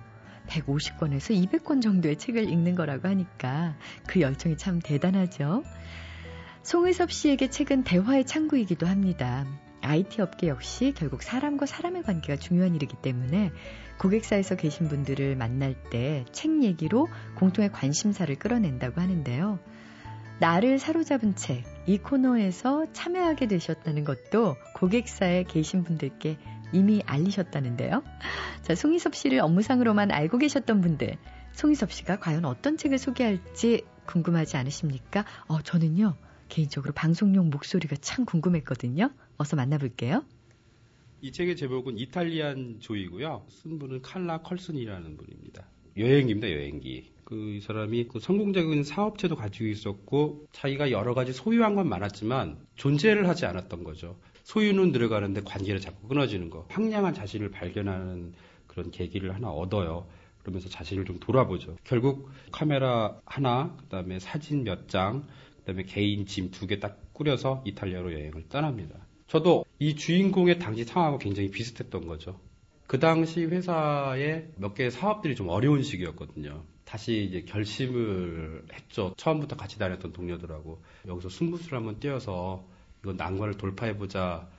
150권에서 0.48 1.50
200권 1.50 1.82
정도의 1.82 2.18
책을 2.18 2.50
읽는 2.50 2.76
거라고 2.76 3.08
하니까 3.08 3.76
그 4.08 4.22
열정이 4.22 4.58
참 4.58 4.80
대단하죠. 4.80 5.64
송의섭 6.64 7.12
씨에게 7.12 7.50
책은 7.50 7.84
대화의 7.84 8.26
창구이기도 8.26 8.88
합니다. 8.88 9.46
IT 9.82 10.22
업계 10.22 10.48
역시 10.48 10.94
결국 10.96 11.22
사람과 11.22 11.68
사람의 11.68 12.04
관계가 12.04 12.40
중요한 12.40 12.74
일이기 12.74 12.96
때문에 13.02 13.52
고객사에서 14.00 14.56
계신 14.56 14.88
분들을 14.88 15.36
만날 15.36 15.76
때 15.92 16.26
책 16.32 16.64
얘기로 16.64 17.08
공통의 17.36 17.72
관심사를 17.72 18.34
끌어낸다고 18.36 19.00
하는데요. 19.00 19.60
나를 20.40 20.80
사로잡은 20.80 21.36
책, 21.36 21.64
이 21.86 21.98
코너에서 21.98 22.92
참여하게 22.92 23.48
되셨다는 23.48 24.04
것도 24.04 24.56
고객사에 24.76 25.44
계신 25.44 25.84
분들께 25.84 26.38
이미 26.76 27.02
알리셨다는데요. 27.06 28.04
자, 28.62 28.76
송희섭 28.76 29.16
씨를 29.16 29.40
업무상으로만 29.40 30.12
알고 30.12 30.38
계셨던 30.38 30.82
분들, 30.82 31.18
송희섭 31.54 31.92
씨가 31.92 32.20
과연 32.20 32.44
어떤 32.46 32.78
책을 32.78 32.98
소개할지 32.98 33.84
궁금하지 34.06 34.58
않으십니까? 34.58 35.26
어, 35.48 35.62
저는요, 35.62 36.16
개인적으로 36.50 36.94
방송용 36.94 37.50
목소리가 37.50 37.96
참 38.02 38.26
궁금했거든요. 38.26 39.10
어서 39.38 39.56
만나볼게요. 39.56 40.24
이 41.22 41.32
책의 41.32 41.56
제목은 41.56 41.98
이탈리안 41.98 42.82
조이고요. 42.82 43.48
쓴 43.50 43.80
분은 43.80 44.02
칼라 44.02 44.42
컬슨이라는 44.42 45.18
분입니다. 45.18 45.68
여행기입니다, 45.98 46.52
여행기. 46.52 47.16
그 47.24 47.60
사람이 47.64 48.10
그 48.10 48.20
성공적인 48.20 48.84
사업체도 48.84 49.36
가지고 49.36 49.66
있었고 49.66 50.46
자기가 50.52 50.92
여러 50.92 51.16
가지 51.16 51.34
소유한 51.34 51.74
건 51.74 51.90
많았지만 51.90 52.60
존재를 52.76 53.28
하지 53.28 53.46
않았던 53.46 53.84
거죠. 53.84 54.20
소유는 54.46 54.92
들어가는데 54.92 55.42
관계를 55.42 55.82
자꾸 55.82 56.08
끊어지는 56.08 56.50
거. 56.50 56.66
황량한 56.70 57.14
자신을 57.14 57.50
발견하는 57.52 58.34
그런 58.68 58.92
계기를 58.92 59.34
하나 59.36 59.50
얻어요. 59.50 60.08
그러면서 60.42 60.70
자신을 60.70 61.06
좀 61.06 61.20
돌아보죠. 61.20 61.76
결국 61.84 62.30
카메라 62.52 63.20
하나, 63.26 63.76
그 63.80 63.86
다음에 63.88 64.20
사진 64.20 64.64
몇 64.64 64.88
장, 64.88 65.26
그 65.58 65.64
다음에 65.66 65.84
개인 65.84 66.26
짐 66.28 66.52
두 66.52 66.68
개 66.68 66.80
딱 66.80 67.00
꾸려서 67.14 67.64
이탈리아로 67.66 68.14
여행을 68.14 68.48
떠납니다. 68.50 68.96
저도 69.28 69.66
이 69.80 69.96
주인공의 69.96 70.60
당시 70.60 70.84
상황하고 70.84 71.18
굉장히 71.18 71.50
비슷했던 71.50 72.06
거죠. 72.08 72.40
그 72.86 73.00
당시 73.00 73.44
회사에 73.46 74.46
몇 74.58 74.76
개의 74.76 74.92
사업들이 74.92 75.36
좀 75.36 75.50
어려운 75.50 75.82
시기였거든요. 75.82 76.64
다시 76.84 77.24
이제 77.24 77.42
결심을 77.42 78.66
했죠. 78.72 79.16
처음부터 79.18 79.56
같이 79.56 79.80
다녔던 79.80 80.14
동료들하고 80.14 80.84
여기서 81.08 81.30
승부수를 81.30 81.80
한번 81.80 82.00
띄어서 82.00 82.64
이건 83.06 83.18
난관을 83.18 83.54
돌파해보자 83.54 84.50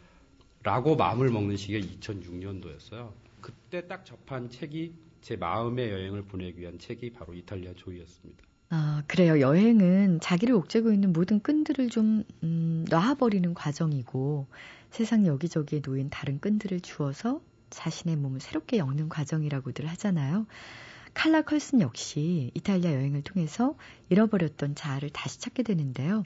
라고 0.62 0.94
마음을 0.94 1.30
먹는 1.30 1.56
시기가 1.56 1.84
2006년도였어요. 1.84 3.10
그때 3.40 3.88
딱 3.88 4.06
접한 4.06 4.50
책이 4.50 4.94
제 5.20 5.34
마음의 5.36 5.90
여행을 5.90 6.22
보내기 6.22 6.60
위한 6.60 6.78
책이 6.78 7.12
바로 7.12 7.34
이탈리아 7.34 7.72
조이였습니다. 7.74 8.44
아, 8.68 9.02
그래요. 9.08 9.40
여행은 9.40 10.20
자기를 10.20 10.54
옥죄고 10.54 10.92
있는 10.92 11.12
모든 11.12 11.40
끈들을 11.40 11.88
좀, 11.88 12.22
음, 12.44 12.84
놔버리는 12.88 13.52
과정이고 13.54 14.46
세상 14.90 15.26
여기저기에 15.26 15.80
놓인 15.84 16.08
다른 16.08 16.38
끈들을 16.38 16.80
주어서 16.80 17.40
자신의 17.70 18.16
몸을 18.16 18.38
새롭게 18.40 18.78
엮는 18.78 19.08
과정이라고들 19.08 19.88
하잖아요. 19.88 20.46
칼라 21.14 21.42
컬슨 21.42 21.80
역시 21.80 22.52
이탈리아 22.54 22.92
여행을 22.92 23.22
통해서 23.22 23.74
잃어버렸던 24.08 24.76
자아를 24.76 25.10
다시 25.10 25.40
찾게 25.40 25.64
되는데요. 25.64 26.22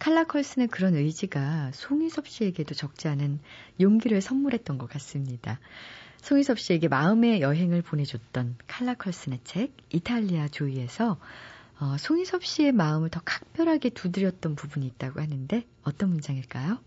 칼라 0.00 0.24
컬슨의 0.24 0.68
그런 0.68 0.94
의지가 0.94 1.72
송희섭 1.74 2.26
씨에게도 2.26 2.74
적지 2.74 3.06
않은 3.08 3.38
용기를 3.80 4.22
선물했던 4.22 4.78
것 4.78 4.88
같습니다. 4.88 5.60
송희섭 6.22 6.58
씨에게 6.58 6.88
마음의 6.88 7.42
여행을 7.42 7.82
보내줬던 7.82 8.56
칼라 8.66 8.94
컬슨의 8.94 9.40
책 9.44 9.76
이탈리아 9.90 10.48
조이에서 10.48 11.18
어, 11.80 11.96
송희섭 11.98 12.44
씨의 12.44 12.72
마음을 12.72 13.10
더 13.10 13.20
각별하게 13.22 13.90
두드렸던 13.90 14.54
부분이 14.54 14.86
있다고 14.86 15.20
하는데 15.20 15.66
어떤 15.82 16.08
문장일까요? 16.08 16.78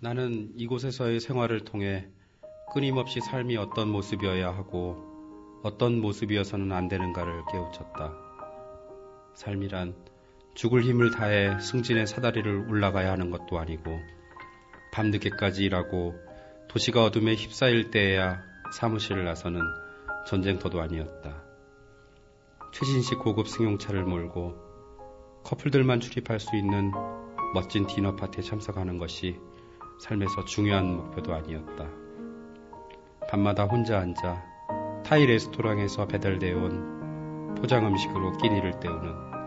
나는 0.00 0.52
이곳에서의 0.56 1.20
생활을 1.20 1.60
통해 1.60 2.08
끊임없이 2.74 3.20
삶이 3.20 3.56
어떤 3.56 3.90
모습이어야 3.90 4.48
하고 4.48 5.60
어떤 5.62 6.00
모습이어서는 6.00 6.72
안 6.72 6.88
되는가를 6.88 7.42
깨우쳤다. 7.52 8.12
삶이란 9.34 9.94
죽을 10.58 10.82
힘을 10.82 11.12
다해 11.12 11.60
승진의 11.60 12.08
사다리를 12.08 12.66
올라가야 12.68 13.12
하는 13.12 13.30
것도 13.30 13.60
아니고 13.60 13.96
밤늦게까지 14.90 15.62
일하고 15.62 16.16
도시가 16.66 17.04
어둠에 17.04 17.36
휩싸일 17.36 17.92
때에야 17.92 18.42
사무실을 18.72 19.24
나서는 19.24 19.60
전쟁터도 20.26 20.80
아니었다. 20.80 21.44
최신식 22.72 23.20
고급 23.20 23.46
승용차를 23.46 24.02
몰고 24.02 24.56
커플들만 25.44 26.00
출입할 26.00 26.40
수 26.40 26.56
있는 26.56 26.90
멋진 27.54 27.86
디너 27.86 28.16
파티에 28.16 28.42
참석하는 28.42 28.98
것이 28.98 29.38
삶에서 30.00 30.44
중요한 30.44 30.86
목표도 30.96 31.34
아니었다. 31.34 31.88
밤마다 33.30 33.62
혼자 33.62 34.00
앉아 34.00 34.42
타이 35.06 35.24
레스토랑에서 35.24 36.08
배달되어 36.08 36.56
온 36.56 37.54
포장 37.54 37.86
음식으로 37.86 38.38
끼니를 38.38 38.80
때우는 38.80 39.37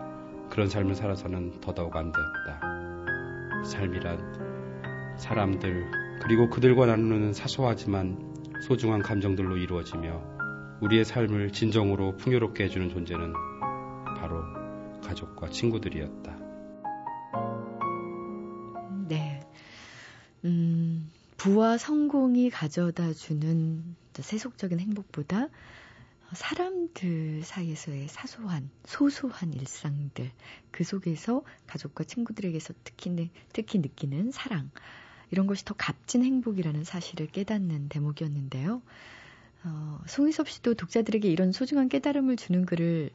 그런 0.51 0.67
삶을 0.67 0.95
살아서는 0.95 1.61
더더욱 1.61 1.95
안 1.95 2.11
되었다. 2.11 3.63
삶이란 3.65 5.17
사람들 5.17 6.19
그리고 6.21 6.49
그들과 6.49 6.85
나누는 6.87 7.31
사소하지만 7.33 8.35
소중한 8.67 9.01
감정들로 9.01 9.55
이루어지며 9.57 10.79
우리의 10.81 11.05
삶을 11.05 11.51
진정으로 11.53 12.17
풍요롭게 12.17 12.65
해주는 12.65 12.89
존재는 12.89 13.33
바로 14.19 14.43
가족과 15.01 15.49
친구들이었다. 15.49 16.37
네. 19.07 19.39
음, 20.43 21.09
부와 21.37 21.77
성공이 21.77 22.49
가져다 22.49 23.13
주는 23.13 23.83
세속적인 24.13 24.79
행복보다 24.79 25.47
사람들 26.33 27.43
사이에서의 27.43 28.07
사소한, 28.07 28.69
소소한 28.85 29.53
일상들, 29.53 30.31
그 30.71 30.83
속에서 30.83 31.43
가족과 31.67 32.03
친구들에게서 32.03 32.73
특히, 32.83 33.29
특히 33.53 33.79
느끼는 33.79 34.31
사랑, 34.31 34.71
이런 35.31 35.47
것이 35.47 35.65
더 35.65 35.73
값진 35.73 36.23
행복이라는 36.23 36.83
사실을 36.83 37.27
깨닫는 37.27 37.89
대목이었는데요. 37.89 38.81
어, 39.63 40.01
송희섭 40.07 40.49
씨도 40.49 40.73
독자들에게 40.73 41.29
이런 41.29 41.51
소중한 41.51 41.87
깨달음을 41.87 42.35
주는 42.35 42.65
글을 42.65 43.11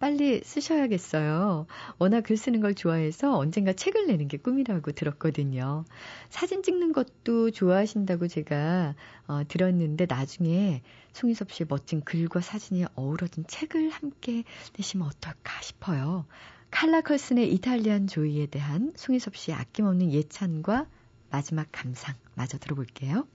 빨리 0.00 0.40
쓰셔야겠어요. 0.42 1.66
워낙 1.98 2.22
글 2.22 2.38
쓰는 2.38 2.60
걸 2.60 2.74
좋아해서 2.74 3.36
언젠가 3.36 3.74
책을 3.74 4.06
내는 4.06 4.28
게 4.28 4.38
꿈이라고 4.38 4.92
들었거든요. 4.92 5.84
사진 6.30 6.62
찍는 6.62 6.92
것도 6.92 7.50
좋아하신다고 7.50 8.26
제가 8.26 8.94
어, 9.28 9.42
들었는데 9.46 10.06
나중에 10.06 10.82
송희섭 11.12 11.52
씨의 11.52 11.66
멋진 11.68 12.00
글과 12.00 12.40
사진이 12.40 12.86
어우러진 12.94 13.44
책을 13.46 13.90
함께 13.90 14.44
내시면 14.76 15.06
어떨까 15.06 15.60
싶어요. 15.60 16.24
칼라 16.70 17.02
컬슨의 17.02 17.52
이탈리안 17.52 18.06
조이에 18.06 18.46
대한 18.46 18.92
송희섭 18.96 19.36
씨의 19.36 19.56
아낌없는 19.58 20.12
예찬과 20.12 20.86
마지막 21.30 21.68
감상 21.72 22.14
마저 22.34 22.56
들어볼게요. 22.56 23.28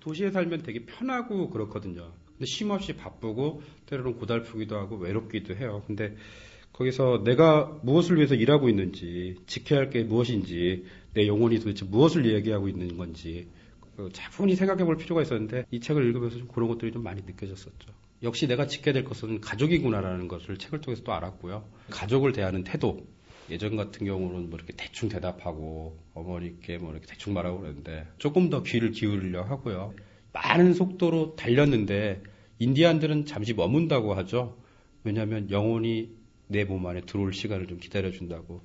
도시에 0.00 0.30
살면 0.30 0.62
되게 0.62 0.86
편하고 0.86 1.50
그렇거든요. 1.50 2.12
근데 2.42 2.50
쉼없이 2.50 2.94
바쁘고 2.94 3.62
때로는 3.86 4.16
고달프기도 4.16 4.76
하고 4.76 4.96
외롭기도 4.96 5.54
해요. 5.54 5.84
근데 5.86 6.16
거기서 6.72 7.22
내가 7.24 7.78
무엇을 7.84 8.16
위해서 8.16 8.34
일하고 8.34 8.68
있는지, 8.68 9.36
지켜야 9.46 9.78
할 9.78 9.90
게 9.90 10.02
무엇인지, 10.02 10.84
내 11.14 11.28
영혼이 11.28 11.60
도대체 11.60 11.84
무엇을 11.84 12.26
얘기하고 12.34 12.68
있는 12.68 12.96
건지, 12.96 13.46
그 13.96 14.08
차분히 14.12 14.56
생각해 14.56 14.82
볼 14.84 14.96
필요가 14.96 15.22
있었는데 15.22 15.66
이 15.70 15.78
책을 15.78 16.04
읽으면서 16.04 16.38
좀 16.38 16.48
그런 16.48 16.68
것들이 16.68 16.90
좀 16.90 17.04
많이 17.04 17.22
느껴졌었죠. 17.22 17.92
역시 18.24 18.48
내가 18.48 18.66
지켜야 18.66 18.92
될 18.92 19.04
것은 19.04 19.40
가족이구나라는 19.40 20.26
것을 20.26 20.58
책을 20.58 20.80
통해서 20.80 21.04
또 21.04 21.12
알았고요. 21.12 21.64
가족을 21.90 22.32
대하는 22.32 22.64
태도. 22.64 23.06
예전 23.50 23.76
같은 23.76 24.04
경우는 24.04 24.50
뭐 24.50 24.58
이렇게 24.58 24.72
대충 24.76 25.08
대답하고 25.08 25.96
어머니께 26.14 26.78
뭐 26.78 26.90
이렇게 26.90 27.06
대충 27.06 27.34
말하고 27.34 27.60
그랬는데 27.60 28.08
조금 28.18 28.50
더 28.50 28.64
귀를 28.64 28.90
기울이려 28.90 29.44
하고요. 29.44 29.94
많은 30.32 30.74
속도로 30.74 31.36
달렸는데 31.36 32.22
인디안들은 32.62 33.26
잠시 33.26 33.54
머문다고 33.54 34.14
하죠. 34.14 34.56
왜냐하면 35.04 35.50
영혼이 35.50 36.10
내 36.48 36.64
몸 36.64 36.86
안에 36.86 37.00
들어올 37.02 37.32
시간을 37.32 37.66
좀 37.66 37.78
기다려준다고. 37.78 38.62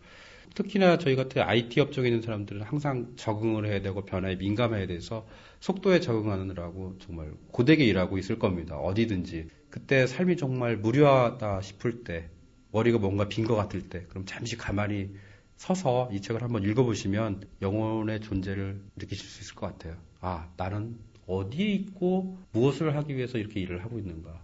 특히나 0.55 0.97
저희 0.97 1.15
같은 1.15 1.41
IT 1.41 1.79
업종에 1.79 2.07
있는 2.09 2.21
사람들은 2.21 2.61
항상 2.63 3.13
적응을 3.15 3.67
해야 3.67 3.81
되고 3.81 4.03
변화에 4.05 4.35
민감해야 4.35 4.87
돼서 4.87 5.25
속도에 5.59 5.99
적응하느라고 5.99 6.97
정말 6.99 7.31
고되게 7.51 7.85
일하고 7.85 8.17
있을 8.17 8.39
겁니다. 8.39 8.75
어디든지. 8.77 9.47
그때 9.69 10.07
삶이 10.07 10.37
정말 10.37 10.77
무료하다 10.77 11.61
싶을 11.61 12.03
때, 12.03 12.29
머리가 12.71 12.97
뭔가 12.99 13.27
빈 13.27 13.45
것 13.45 13.55
같을 13.55 13.89
때, 13.89 14.05
그럼 14.09 14.25
잠시 14.25 14.57
가만히 14.57 15.11
서서 15.57 16.09
이 16.11 16.21
책을 16.21 16.41
한번 16.43 16.63
읽어보시면 16.63 17.43
영혼의 17.61 18.21
존재를 18.21 18.81
느끼실 18.95 19.25
수 19.27 19.41
있을 19.41 19.55
것 19.55 19.67
같아요. 19.67 19.95
아, 20.21 20.49
나는 20.57 20.97
어디에 21.27 21.67
있고 21.73 22.37
무엇을 22.53 22.95
하기 22.95 23.15
위해서 23.15 23.37
이렇게 23.37 23.59
일을 23.59 23.83
하고 23.83 23.99
있는가. 23.99 24.41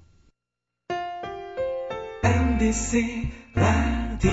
MBC 2.24 3.30
라디오 3.56 4.32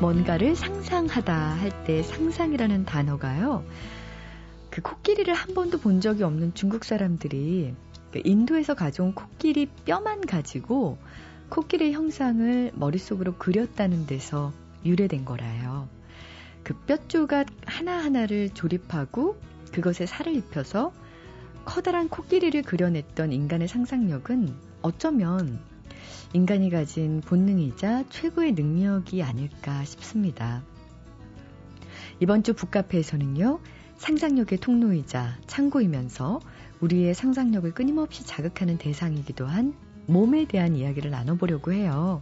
뭔가를 0.00 0.54
상상하다 0.54 1.34
할 1.34 1.84
때 1.84 2.02
상상이라는 2.02 2.84
단어가요. 2.84 3.64
그 4.70 4.80
코끼리를 4.80 5.32
한 5.32 5.54
번도 5.54 5.78
본 5.78 6.00
적이 6.00 6.22
없는 6.22 6.54
중국 6.54 6.84
사람들이 6.84 7.74
그 8.12 8.22
인도에서 8.24 8.74
가져온 8.74 9.12
코끼리 9.14 9.66
뼈만 9.84 10.20
가지고 10.26 10.98
코끼리 11.48 11.92
형상을 11.92 12.72
머릿속으로 12.74 13.34
그렸다는 13.36 14.06
데서 14.06 14.52
유래된 14.84 15.24
거라요. 15.24 15.88
그 16.68 16.74
뼈조각 16.84 17.46
하나하나를 17.64 18.50
조립하고 18.50 19.40
그것에 19.72 20.04
살을 20.04 20.36
입혀서 20.36 20.92
커다란 21.64 22.10
코끼리를 22.10 22.60
그려냈던 22.60 23.32
인간의 23.32 23.68
상상력은 23.68 24.54
어쩌면 24.82 25.60
인간이 26.34 26.68
가진 26.68 27.22
본능이자 27.22 28.10
최고의 28.10 28.52
능력이 28.52 29.22
아닐까 29.22 29.82
싶습니다. 29.86 30.62
이번 32.20 32.42
주 32.42 32.52
북카페에서는요, 32.52 33.60
상상력의 33.96 34.58
통로이자 34.58 35.38
창고이면서 35.46 36.40
우리의 36.80 37.14
상상력을 37.14 37.72
끊임없이 37.72 38.26
자극하는 38.26 38.76
대상이기도 38.76 39.46
한 39.46 39.72
몸에 40.04 40.44
대한 40.44 40.76
이야기를 40.76 41.10
나눠보려고 41.10 41.72
해요. 41.72 42.20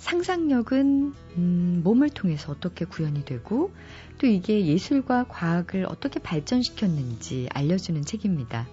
상상력은 0.00 1.12
음, 1.36 1.80
몸을 1.84 2.08
통해서 2.08 2.52
어떻게 2.52 2.86
구현이 2.86 3.24
되고 3.26 3.70
또 4.18 4.26
이게 4.26 4.66
예술과 4.66 5.26
과학을 5.28 5.84
어떻게 5.88 6.18
발전시켰는지 6.18 7.48
알려주는 7.52 8.02
책입니다. 8.02 8.66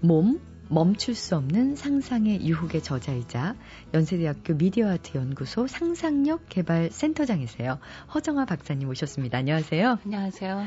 몸, 0.00 0.40
멈출 0.68 1.14
수 1.16 1.36
없는 1.36 1.74
상상의 1.74 2.46
유혹의 2.46 2.82
저자이자 2.82 3.56
연세대학교 3.92 4.54
미디어 4.54 4.88
아트 4.90 5.16
연구소 5.18 5.66
상상력 5.66 6.48
개발 6.48 6.90
센터장이세요. 6.90 7.78
허정아 8.14 8.44
박사님 8.46 8.88
오셨습니다. 8.88 9.38
안녕하세요. 9.38 9.98
안녕하세요. 10.04 10.64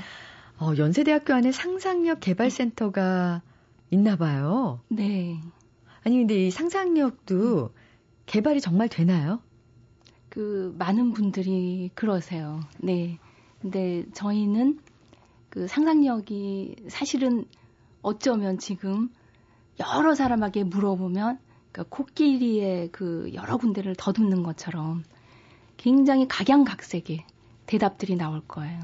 어, 0.59 0.73
연세대학교 0.77 1.33
안에 1.33 1.53
상상력 1.53 2.19
개발 2.19 2.49
센터가 2.49 3.41
있나 3.91 4.17
봐요. 4.17 4.81
네. 4.89 5.39
아니 6.03 6.17
근데 6.17 6.47
이 6.47 6.51
상상력도 6.51 7.73
개발이 8.25 8.59
정말 8.59 8.89
되나요? 8.89 9.41
그 10.29 10.75
많은 10.77 11.13
분들이 11.13 11.89
그러세요. 11.95 12.61
네. 12.79 13.17
근데 13.61 14.05
저희는 14.13 14.79
그 15.49 15.67
상상력이 15.67 16.75
사실은 16.87 17.45
어쩌면 18.01 18.57
지금 18.57 19.09
여러 19.79 20.15
사람에게 20.15 20.63
물어보면 20.63 21.39
그 21.71 21.83
코끼리의 21.87 22.89
그 22.91 23.31
여러 23.33 23.57
군데를 23.57 23.95
더듬는 23.95 24.43
것처럼 24.43 25.03
굉장히 25.77 26.27
각양각색의 26.27 27.25
대답들이 27.65 28.15
나올 28.15 28.41
거예요. 28.41 28.81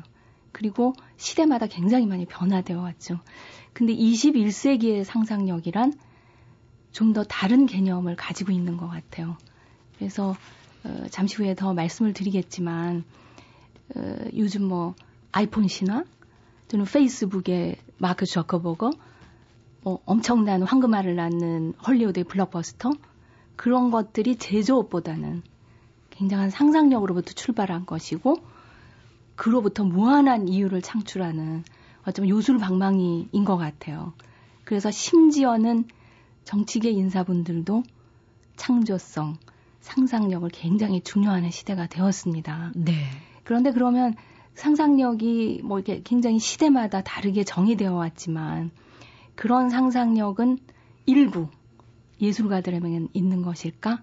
그리고 0.51 0.93
시대마다 1.17 1.67
굉장히 1.67 2.05
많이 2.05 2.25
변화되어 2.25 2.79
왔죠. 2.79 3.19
근데 3.73 3.93
21세기의 3.93 5.03
상상력이란 5.03 5.93
좀 6.95 7.11
더 7.11 7.25
다른 7.25 7.65
개념을 7.65 8.15
가지고 8.15 8.53
있는 8.53 8.77
것 8.77 8.87
같아요. 8.87 9.35
그래서 9.97 10.33
어, 10.85 11.05
잠시 11.09 11.37
후에 11.37 11.55
더 11.55 11.73
말씀을 11.73 12.13
드리겠지만 12.13 13.03
어, 13.95 14.15
요즘 14.35 14.63
뭐 14.63 14.93
아이폰 15.31 15.67
신화 15.67 16.03
또는 16.67 16.85
페이스북의 16.85 17.77
마크 17.97 18.25
저커버거 18.25 18.91
뭐 19.81 19.99
엄청난 20.05 20.61
황금알을 20.61 21.15
낳는 21.15 21.73
헐리우드의 21.85 22.23
블록버스터 22.25 22.91
그런 23.55 23.89
것들이 23.89 24.35
제조업보다는 24.35 25.41
굉장한 26.11 26.49
상상력으로부터 26.49 27.33
출발한 27.33 27.85
것이고 27.85 28.37
그로부터 29.35 29.83
무한한 29.83 30.47
이유를 30.47 30.81
창출하는 30.81 31.63
어쩌면 32.05 32.29
요술방망이인 32.29 33.43
것 33.45 33.57
같아요. 33.57 34.13
그래서 34.63 34.91
심지어는 34.91 35.85
정치계 36.43 36.91
인사분들도 36.91 37.83
창조성, 38.55 39.37
상상력을 39.85 40.49
굉장히 40.51 40.99
중요하는 40.99 41.51
시대가 41.51 41.85
되었습니다. 41.85 42.71
네. 42.75 43.05
그런데 43.43 43.71
그러면 43.71 44.15
상상력이 44.55 45.61
뭐 45.63 45.77
이렇게 45.77 46.01
굉장히 46.03 46.39
시대마다 46.39 47.03
다르게 47.03 47.43
정의되어 47.43 47.93
왔지만 47.93 48.71
그런 49.35 49.69
상상력은 49.69 50.57
일부 51.05 51.49
예술가들에게만 52.19 53.09
있는 53.13 53.43
것일까? 53.43 54.01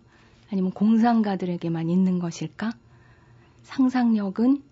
아니면 0.52 0.70
공상가들에게만 0.70 1.90
있는 1.90 2.20
것일까? 2.20 2.70
상상력은 3.64 4.62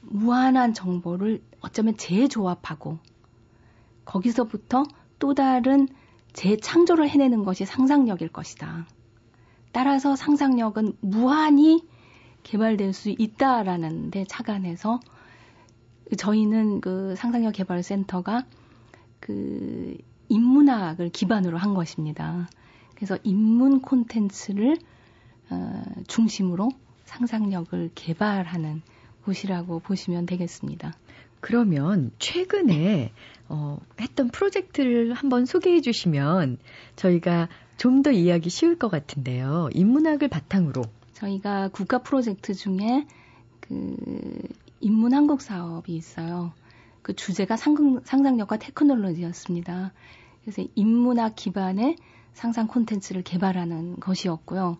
무한한 0.00 0.72
정보를 0.72 1.42
어쩌면 1.60 1.98
재조합하고 1.98 2.98
거기서부터 4.06 4.84
또 5.18 5.34
다른 5.34 5.86
재창조를 6.32 7.10
해내는 7.10 7.44
것이 7.44 7.66
상상력일 7.66 8.28
것이다. 8.28 8.86
따라서 9.72 10.16
상상력은 10.16 10.94
무한히 11.00 11.84
개발될 12.42 12.92
수 12.92 13.10
있다라는 13.10 14.10
데 14.10 14.24
착안해서 14.24 15.00
저희는 16.16 16.80
그 16.80 17.14
상상력 17.16 17.52
개발 17.54 17.82
센터가 17.82 18.44
그 19.20 19.96
인문학을 20.28 21.10
기반으로 21.10 21.58
한 21.58 21.74
것입니다. 21.74 22.48
그래서 22.94 23.18
인문 23.22 23.80
콘텐츠를 23.82 24.76
어, 25.50 25.82
중심으로 26.06 26.70
상상력을 27.04 27.90
개발하는 27.94 28.82
곳이라고 29.24 29.80
보시면 29.80 30.26
되겠습니다. 30.26 30.94
그러면 31.40 32.12
최근에 32.18 33.12
어, 33.48 33.78
했던 34.00 34.28
프로젝트를 34.28 35.14
한번 35.14 35.46
소개해 35.46 35.80
주시면 35.80 36.58
저희가 36.96 37.48
좀 37.80 38.02
더 38.02 38.10
이해하기 38.10 38.50
쉬울 38.50 38.78
것 38.78 38.90
같은데요. 38.90 39.70
인문학을 39.72 40.28
바탕으로 40.28 40.82
저희가 41.14 41.68
국가 41.68 42.02
프로젝트 42.02 42.52
중에 42.52 43.06
그 43.60 43.96
인문 44.80 45.14
한국 45.14 45.40
사업이 45.40 45.94
있어요. 45.94 46.52
그 47.00 47.14
주제가 47.14 47.56
상상, 47.56 48.00
상상력과 48.04 48.58
테크놀로지였습니다. 48.58 49.92
그래서 50.42 50.62
인문학 50.74 51.36
기반의 51.36 51.96
상상 52.34 52.66
콘텐츠를 52.66 53.22
개발하는 53.22 53.98
것이었고요. 53.98 54.76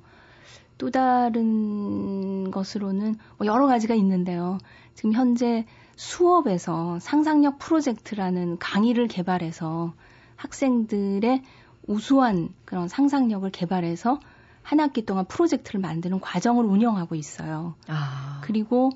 또 0.76 0.90
다른 0.90 2.50
것으로는 2.50 3.16
뭐 3.38 3.46
여러 3.46 3.66
가지가 3.66 3.94
있는데요. 3.94 4.58
지금 4.92 5.14
현재 5.14 5.64
수업에서 5.96 6.98
상상력 7.00 7.58
프로젝트라는 7.60 8.58
강의를 8.58 9.08
개발해서 9.08 9.94
학생들의 10.36 11.42
우수한 11.90 12.54
그런 12.64 12.86
상상력을 12.88 13.50
개발해서 13.50 14.20
한 14.62 14.78
학기 14.80 15.04
동안 15.04 15.24
프로젝트를 15.24 15.80
만드는 15.80 16.20
과정을 16.20 16.64
운영하고 16.64 17.16
있어요. 17.16 17.74
아. 17.88 18.40
그리고 18.44 18.90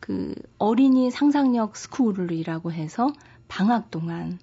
그 0.00 0.34
어린이 0.58 1.10
상상력 1.10 1.76
스쿨이라고 1.76 2.72
해서 2.72 3.10
방학 3.48 3.90
동안 3.90 4.38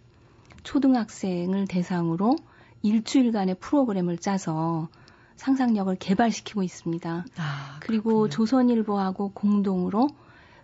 초등학생을 0.64 1.68
대상으로 1.68 2.36
일주일간의 2.82 3.56
프로그램을 3.60 4.18
짜서 4.18 4.90
상상력을 5.36 5.96
개발시키고 5.98 6.64
있습니다. 6.64 7.26
아, 7.38 7.78
그리고 7.82 8.30
조선일보하고 8.30 9.32
공동으로 9.34 10.08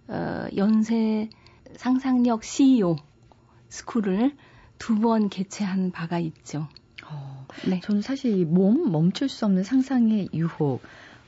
어, 0.07 0.47
연세 0.55 1.29
상상력 1.75 2.43
CEO 2.43 2.95
스쿨을 3.69 4.35
두 4.79 4.99
번 4.99 5.29
개최한 5.29 5.91
바가 5.91 6.19
있죠. 6.19 6.67
어, 7.47 7.69
네. 7.69 7.79
저는 7.81 8.01
사실 8.01 8.45
몸 8.45 8.91
멈출 8.91 9.29
수 9.29 9.45
없는 9.45 9.63
상상의 9.63 10.29
유혹 10.33 10.81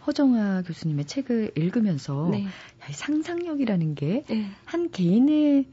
허정아 0.06 0.64
교수님의 0.64 1.06
책을 1.06 1.52
읽으면서 1.56 2.30
네. 2.32 2.46
야, 2.46 2.50
상상력이라는 2.92 3.96
게한 3.96 4.24
네. 4.28 4.90
개인의 4.92 5.68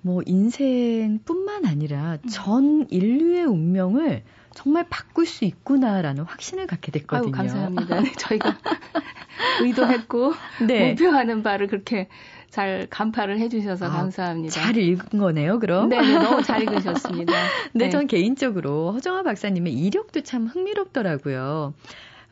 뭐 0.00 0.22
인생뿐만 0.26 1.64
아니라 1.64 2.18
음. 2.22 2.28
전 2.28 2.86
인류의 2.90 3.44
운명을 3.44 4.24
정말 4.54 4.86
바꿀 4.88 5.26
수 5.26 5.44
있구나라는 5.44 6.24
확신을 6.24 6.66
갖게 6.66 6.92
됐거든요. 6.92 7.28
아유, 7.28 7.32
감사합니다. 7.32 8.00
네, 8.00 8.12
저희가 8.12 8.56
의도했고 9.62 10.34
네. 10.66 10.90
목표하는 10.90 11.42
바를 11.42 11.66
그렇게 11.66 12.08
잘 12.50 12.86
간파를 12.90 13.38
해주셔서 13.38 13.86
아, 13.86 13.88
감사합니다. 13.88 14.52
잘 14.52 14.76
읽은 14.76 15.18
거네요, 15.18 15.58
그럼? 15.58 15.88
네, 15.88 16.00
네 16.00 16.18
너무 16.18 16.42
잘 16.42 16.62
읽으셨습니다. 16.62 17.32
네, 17.72 17.86
네, 17.86 17.90
전 17.90 18.06
개인적으로 18.06 18.92
허정아 18.92 19.22
박사님의 19.22 19.72
이력도 19.72 20.20
참 20.20 20.46
흥미롭더라고요. 20.46 21.72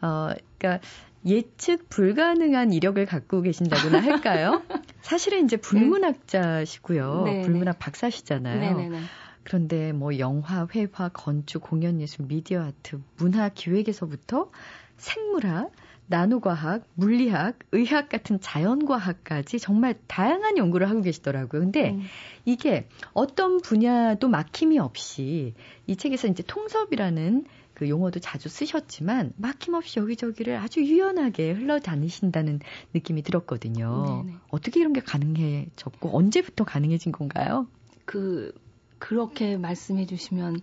어, 0.03 0.31
그러니까 0.59 0.87
예측 1.27 1.89
불가능한 1.89 2.73
이력을 2.73 3.05
갖고 3.07 3.43
계신다고나 3.43 4.03
할까요? 4.03 4.63
사실은 5.03 5.45
이제 5.45 5.57
불문학자시고요. 5.57 7.23
네, 7.25 7.33
네. 7.37 7.43
불문학 7.43 7.79
박사시잖아요. 7.79 8.61
네네네. 8.61 8.89
네, 8.89 8.99
그런데 9.45 9.93
뭐 9.93 10.19
영화, 10.19 10.67
회화, 10.75 11.09
건축, 11.09 11.63
공연 11.63 12.01
예술, 12.01 12.27
미디어 12.27 12.63
아트, 12.63 13.01
문화 13.17 13.49
기획에서부터 13.49 14.51
생물학, 14.97 15.73
나노과학, 16.07 16.85
물리학, 16.95 17.59
의학 17.71 18.09
같은 18.09 18.41
자연과학까지 18.41 19.61
정말 19.61 19.95
다양한 20.09 20.59
연구를 20.59 20.91
하고 20.91 21.03
계시더라고요. 21.03 21.63
근데 21.63 21.91
음. 21.91 22.03
이게 22.45 22.89
어떤 23.13 23.61
분야도 23.61 24.29
막힘이 24.29 24.79
없이 24.79 25.55
이 25.87 25.97
책에서 25.97 26.27
이제 26.27 26.43
통섭이라는 26.43 27.47
그 27.75 27.89
용어도 27.89 28.19
자주 28.21 28.49
쓰셨지만 28.49 29.33
막힘없이 29.37 30.01
여기저기를 30.01 30.57
아주 30.57 30.81
유연하게 30.81 31.53
흘러다니신다는 31.53 32.61
느낌이 32.93 33.23
들었거든요. 33.23 34.25
네네. 34.25 34.37
어떻게 34.51 34.81
이런 34.81 34.93
게 34.93 35.01
가능해졌고 35.01 36.15
언제부터 36.15 36.65
가능해진 36.65 37.13
건가요? 37.13 37.69
그 38.05 38.53
그렇게 39.01 39.57
말씀해 39.57 40.07
주시면 40.07 40.61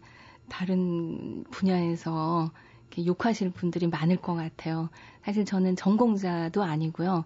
다른 0.47 1.43
분야에서 1.51 2.49
욕하실 3.05 3.51
분들이 3.51 3.87
많을 3.87 4.15
것 4.15 4.33
같아요. 4.33 4.89
사실 5.23 5.43
저는 5.43 5.75
전공자도 5.75 6.63
아니고요. 6.63 7.25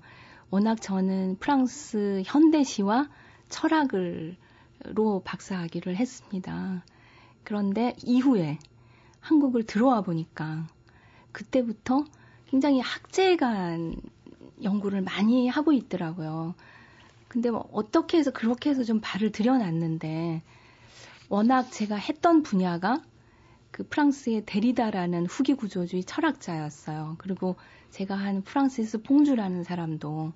워낙 0.50 0.82
저는 0.82 1.38
프랑스 1.40 2.24
현대시와 2.26 3.10
철학을로 3.50 5.22
박사학위를 5.24 5.96
했습니다. 5.96 6.84
그런데 7.44 7.96
이후에 8.04 8.58
한국을 9.20 9.64
들어와 9.64 10.02
보니까 10.02 10.68
그때부터 11.32 12.04
굉장히 12.48 12.80
학제간 12.80 13.96
연구를 14.64 15.02
많이 15.02 15.48
하고 15.48 15.72
있더라고요. 15.72 16.56
근데 17.28 17.50
뭐 17.50 17.70
어떻게 17.72 18.18
해서 18.18 18.32
그렇게 18.32 18.70
해서 18.70 18.84
좀 18.84 19.00
발을 19.02 19.32
들여놨는데 19.32 20.42
워낙 21.32 21.72
제가 21.72 21.96
했던 21.96 22.44
분야가 22.44 23.02
그 23.72 23.88
프랑스의 23.88 24.44
데리다라는 24.46 25.28
후기 25.28 25.54
구조주의 25.54 26.04
철학자였어요. 26.04 27.16
그리고 27.20 27.56
제가 27.90 28.16
한 28.16 28.42
프랑스에서 28.42 28.98
봉주라는 28.98 29.64
사람도 29.64 30.34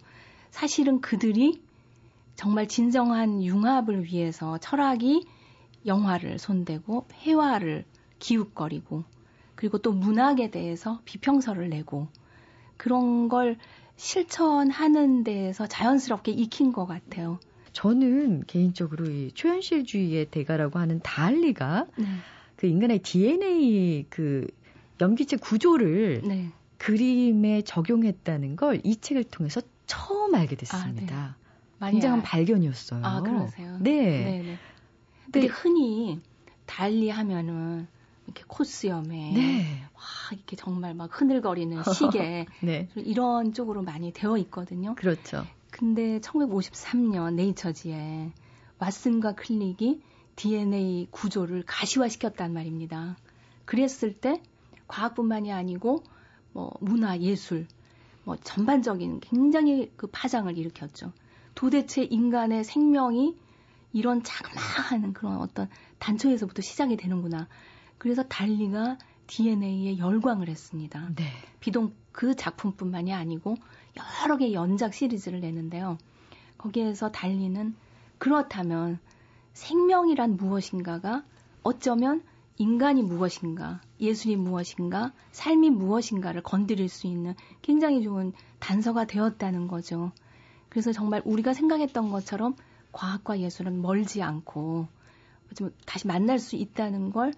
사실은 0.51 1.01
그들이 1.01 1.61
정말 2.35 2.69
진정한 2.69 3.43
융합을 3.43 4.05
위해서 4.05 4.57
철학이 4.57 5.27
영화를 5.85 6.39
손대고 6.39 7.07
회화를 7.11 7.83
기웃거리고 8.19 9.03
그리고 9.55 9.79
또 9.79 9.91
문학에 9.91 10.49
대해서 10.49 11.01
비평서를 11.03 11.67
내고 11.67 12.07
그런 12.77 13.27
걸 13.27 13.57
실천하는 13.97 15.25
데에서 15.25 15.67
자연스럽게 15.67 16.31
익힌 16.31 16.71
것 16.71 16.85
같아요. 16.85 17.37
저는 17.75 18.45
개인적으로 18.47 19.05
이 19.11 19.31
초현실주의의 19.33 20.27
대가라고 20.31 20.79
하는 20.79 21.01
달리가 21.03 21.87
네. 21.97 22.05
그 22.55 22.67
인간의 22.67 22.99
DNA 22.99 24.05
그 24.09 24.47
염기체 25.01 25.35
구조를 25.37 26.21
네. 26.23 26.49
그림에 26.77 27.61
적용했다는 27.63 28.55
걸 28.55 28.79
이 28.85 28.95
책을 28.95 29.25
통해서 29.25 29.61
처음 29.87 30.35
알게 30.35 30.55
됐습니다. 30.55 31.35
아, 31.79 31.85
네. 31.85 31.91
굉장한 31.91 32.21
발견이었어요. 32.23 33.05
아, 33.05 33.21
그러세요? 33.21 33.77
네. 33.81 33.91
네, 33.91 34.41
네. 34.41 34.57
근데 35.25 35.47
흔히 35.47 36.21
달리 36.65 37.09
하면은 37.09 37.87
이렇게 38.25 38.43
코스염에 38.47 39.31
네. 39.33 39.81
와 39.93 40.01
이렇게 40.31 40.55
정말 40.55 40.93
막 40.93 41.09
흐늘거리는 41.11 41.83
시계 41.93 42.45
네. 42.63 42.87
이런 42.95 43.51
쪽으로 43.53 43.81
많이 43.81 44.13
되어 44.13 44.37
있거든요. 44.37 44.95
그렇죠. 44.95 45.45
근데 45.77 46.19
1953년 46.21 47.33
네이처지에 47.33 48.31
왓슨과 48.79 49.35
클릭이 49.35 50.01
DNA 50.37 51.09
구조를 51.11 51.63
가시화시켰단 51.65 52.53
말입니다. 52.53 53.17
그랬을 53.65 54.13
때 54.13 54.41
과학뿐만이 54.87 55.51
아니고 55.51 56.01
뭐 56.53 56.71
문화, 56.79 57.19
예술, 57.19 57.67
뭐 58.23 58.37
전반적인 58.37 59.19
굉장히 59.19 59.91
그 59.97 60.07
파장을 60.07 60.57
일으켰죠. 60.57 61.11
도대체 61.55 62.03
인간의 62.03 62.63
생명이 62.63 63.35
이런 63.91 64.23
자그마한 64.23 65.11
그런 65.11 65.39
어떤 65.39 65.69
단초에서부터 65.99 66.61
시작이 66.61 66.95
되는구나. 66.95 67.49
그래서 67.97 68.23
달리가 68.23 68.97
DNA에 69.27 69.97
열광을 69.97 70.47
했습니다. 70.47 71.09
네. 71.15 71.25
비동 71.59 71.93
그 72.13 72.33
작품뿐만이 72.33 73.11
아니고 73.11 73.57
여러 74.23 74.37
개 74.37 74.53
연작 74.53 74.93
시리즈를 74.93 75.39
내는데요. 75.39 75.97
거기에서 76.57 77.11
달리는 77.11 77.75
그렇다면 78.17 78.99
생명이란 79.53 80.37
무엇인가가 80.37 81.23
어쩌면 81.63 82.23
인간이 82.57 83.01
무엇인가, 83.01 83.81
예술이 83.99 84.37
무엇인가, 84.37 85.11
삶이 85.31 85.71
무엇인가를 85.71 86.41
건드릴 86.41 86.87
수 86.87 87.07
있는 87.07 87.35
굉장히 87.61 88.01
좋은 88.01 88.33
단서가 88.59 89.05
되었다는 89.05 89.67
거죠. 89.67 90.11
그래서 90.69 90.91
정말 90.91 91.21
우리가 91.25 91.53
생각했던 91.53 92.11
것처럼 92.11 92.55
과학과 92.91 93.39
예술은 93.39 93.81
멀지 93.81 94.21
않고 94.23 94.87
좀 95.55 95.71
다시 95.85 96.07
만날 96.07 96.39
수 96.39 96.55
있다는 96.55 97.11
걸 97.11 97.33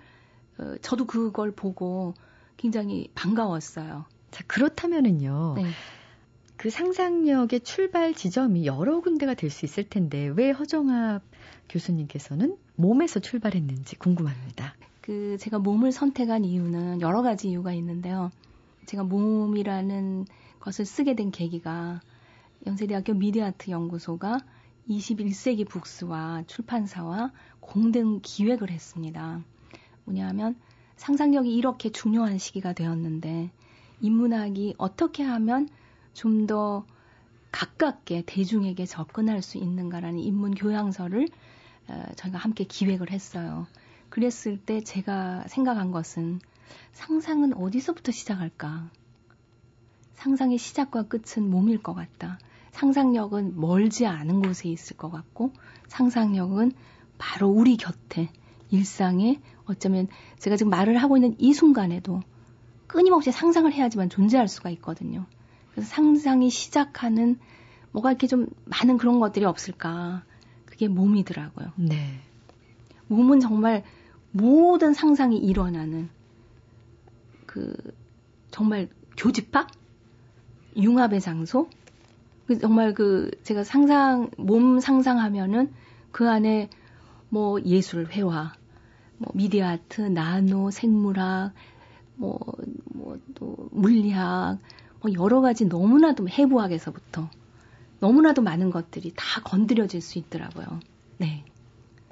어, 0.59 0.75
저도 0.81 1.05
그걸 1.05 1.51
보고 1.51 2.13
굉장히 2.57 3.09
반가웠어요. 3.15 4.05
자, 4.31 4.43
그렇다면은요. 4.47 5.53
네. 5.55 5.65
그 6.57 6.71
상상력의 6.71 7.61
출발 7.61 8.13
지점이 8.15 8.65
여러 8.65 8.99
군데가 8.99 9.35
될 9.35 9.51
수 9.51 9.65
있을 9.65 9.83
텐데 9.83 10.27
왜 10.35 10.49
허정합 10.51 11.21
교수님께서는 11.69 12.57
몸에서 12.75 13.19
출발했는지 13.19 13.95
궁금합니다. 13.97 14.75
그 15.01 15.37
제가 15.39 15.59
몸을 15.59 15.91
선택한 15.91 16.43
이유는 16.43 17.01
여러 17.01 17.21
가지 17.21 17.49
이유가 17.49 17.73
있는데요. 17.73 18.31
제가 18.87 19.03
몸이라는 19.03 20.25
것을 20.59 20.85
쓰게 20.85 21.15
된 21.15 21.31
계기가 21.31 22.01
연세대학교 22.65 23.13
미디아트 23.13 23.69
연구소가 23.69 24.39
21세기 24.89 25.67
북스와 25.67 26.43
출판사와 26.47 27.31
공동 27.59 28.19
기획을 28.21 28.71
했습니다. 28.71 29.43
뭐냐면 30.05 30.55
상상력이 30.95 31.53
이렇게 31.53 31.91
중요한 31.91 32.37
시기가 32.37 32.73
되었는데 32.73 33.51
인문학이 34.01 34.75
어떻게 34.77 35.23
하면 35.23 35.69
좀 36.17 36.47
더 36.47 36.83
가깝게 37.51 38.23
대중에게 38.25 38.85
접근할 38.85 39.41
수 39.41 39.57
있는가라는 39.57 40.19
인문 40.19 40.55
교양서를 40.55 41.27
어, 41.87 42.03
저희가 42.15 42.39
함께 42.39 42.63
기획을 42.63 43.11
했어요. 43.11 43.67
그랬을 44.09 44.57
때 44.57 44.81
제가 44.81 45.45
생각한 45.47 45.91
것은 45.91 46.39
상상은 46.91 47.53
어디서부터 47.53 48.11
시작할까? 48.11 48.89
상상의 50.13 50.57
시작과 50.57 51.03
끝은 51.03 51.49
몸일 51.49 51.83
것 51.83 51.93
같다. 51.93 52.39
상상력은 52.71 53.59
멀지 53.59 54.07
않은 54.07 54.41
곳에 54.41 54.69
있을 54.69 54.97
것 54.97 55.11
같고 55.11 55.53
상상력은 55.87 56.71
바로 57.17 57.47
우리 57.47 57.77
곁에 57.77 58.29
일상에 58.69 59.39
어쩌면 59.65 60.07
제가 60.39 60.57
지금 60.57 60.71
말을 60.71 60.97
하고 60.97 61.17
있는 61.17 61.35
이 61.37 61.53
순간에도 61.53 62.21
끊임없이 62.87 63.31
상상을 63.31 63.71
해야지만 63.71 64.09
존재할 64.09 64.47
수가 64.47 64.69
있거든요. 64.71 65.25
그래서 65.77 65.91
상상이 65.91 66.49
시작하는 66.49 67.37
뭐가 67.91 68.09
이렇게 68.09 68.25
좀 68.25 68.47
많은 68.65 68.97
그런 68.97 69.19
것들이 69.19 69.45
없을까. 69.45 70.23
그게 70.65 70.87
몸이더라고요. 70.87 71.71
네. 71.75 72.19
몸은 73.09 73.39
정말 73.39 73.83
모든 74.31 74.95
상상이 74.95 75.37
일어나는 75.37 76.09
그 77.45 77.75
정말 78.49 78.89
교집합, 79.17 79.69
융합의 80.75 81.21
장소. 81.21 81.69
그 82.47 82.57
정말 82.57 82.95
그 82.95 83.29
제가 83.43 83.63
상상 83.63 84.31
몸 84.35 84.79
상상하면은 84.79 85.71
그 86.11 86.27
안에 86.27 86.71
뭐 87.29 87.61
예술 87.61 88.07
회화, 88.07 88.51
뭐 89.19 89.29
미디어 89.35 89.67
아트, 89.67 90.01
나노, 90.01 90.71
생물학, 90.71 91.53
뭐 92.15 92.39
뭐 92.97 93.17
또 93.35 93.69
물리학, 93.71 94.57
뭐 94.57 94.59
여러 95.13 95.41
가지 95.41 95.65
너무나도 95.65 96.29
해부학에서부터 96.29 97.29
너무나도 97.99 98.41
많은 98.41 98.69
것들이 98.69 99.13
다 99.15 99.41
건드려질 99.43 100.01
수 100.01 100.19
있더라고요. 100.19 100.65
네. 101.17 101.43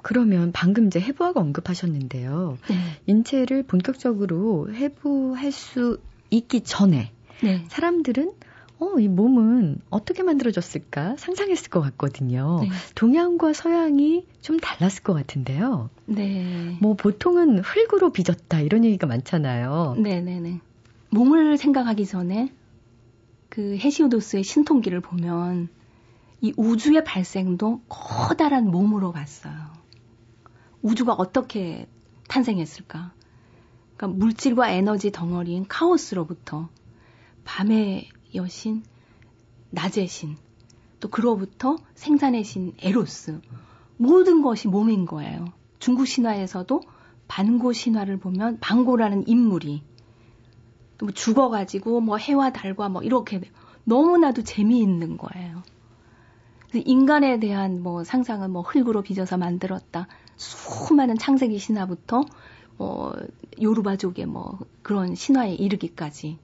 그러면 0.02 0.52
방금 0.52 0.86
이제 0.86 1.00
해부학 1.00 1.36
언급하셨는데요. 1.36 2.58
네. 2.68 2.76
인체를 3.06 3.64
본격적으로 3.64 4.72
해부할 4.72 5.50
수 5.52 6.00
있기 6.30 6.62
전에 6.62 7.12
네. 7.42 7.64
사람들은 7.68 8.32
어, 8.78 8.98
이 8.98 9.08
몸은 9.08 9.80
어떻게 9.88 10.22
만들어졌을까 10.22 11.16
상상했을 11.16 11.70
것 11.70 11.80
같거든요. 11.80 12.58
네. 12.60 12.68
동양과 12.94 13.52
서양이 13.52 14.26
좀 14.42 14.58
달랐을 14.58 15.02
것 15.02 15.14
같은데요. 15.14 15.88
네. 16.04 16.76
뭐 16.80 16.94
보통은 16.94 17.60
흙으로 17.60 18.10
빚었다 18.10 18.60
이런 18.60 18.84
얘기가 18.84 19.06
많잖아요. 19.06 19.96
네네네. 19.98 20.40
네, 20.40 20.40
네. 20.40 20.60
몸을 21.10 21.56
생각하기 21.56 22.04
전에 22.04 22.52
그 23.56 23.74
헤시오도스의 23.78 24.44
신통기를 24.44 25.00
보면 25.00 25.70
이 26.42 26.52
우주의 26.58 27.02
발생도 27.02 27.80
커다란 27.88 28.70
몸으로 28.70 29.12
봤어요. 29.12 29.54
우주가 30.82 31.14
어떻게 31.14 31.88
탄생했을까? 32.28 33.14
그러니까 33.96 34.18
물질과 34.18 34.68
에너지 34.68 35.10
덩어리인 35.10 35.68
카오스로부터 35.68 36.68
밤의 37.44 38.10
여신, 38.34 38.82
낮의 39.70 40.06
신, 40.06 40.36
또 41.00 41.08
그로부터 41.08 41.78
생산의 41.94 42.44
신 42.44 42.74
에로스 42.82 43.40
모든 43.96 44.42
것이 44.42 44.68
몸인 44.68 45.06
거예요. 45.06 45.46
중국 45.78 46.06
신화에서도 46.06 46.82
반고 47.26 47.72
신화를 47.72 48.18
보면 48.18 48.58
반고라는 48.60 49.26
인물이 49.26 49.82
또 50.98 51.06
뭐 51.06 51.12
죽어가지고 51.12 52.00
뭐 52.00 52.16
해와 52.16 52.50
달과 52.50 52.88
뭐 52.88 53.02
이렇게 53.02 53.40
너무나도 53.84 54.42
재미있는 54.42 55.16
거예요. 55.16 55.62
인간에 56.74 57.38
대한 57.38 57.82
뭐 57.82 58.04
상상은 58.04 58.50
뭐 58.50 58.62
흙으로 58.62 59.02
빚어서 59.02 59.38
만들었다. 59.38 60.08
수많은 60.36 61.16
창세기 61.16 61.58
신화부터 61.58 62.24
뭐 62.76 63.14
요르바족의 63.60 64.26
뭐 64.26 64.58
그런 64.82 65.14
신화에 65.14 65.54
이르기까지 65.54 66.38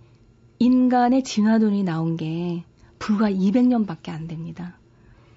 인간의 0.58 1.24
진화론이 1.24 1.82
나온 1.82 2.16
게 2.16 2.64
불과 2.98 3.30
200년밖에 3.30 4.10
안 4.10 4.28
됩니다. 4.28 4.78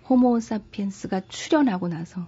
호모사피엔스가 0.10 1.22
출현하고 1.28 1.88
나서 1.88 2.26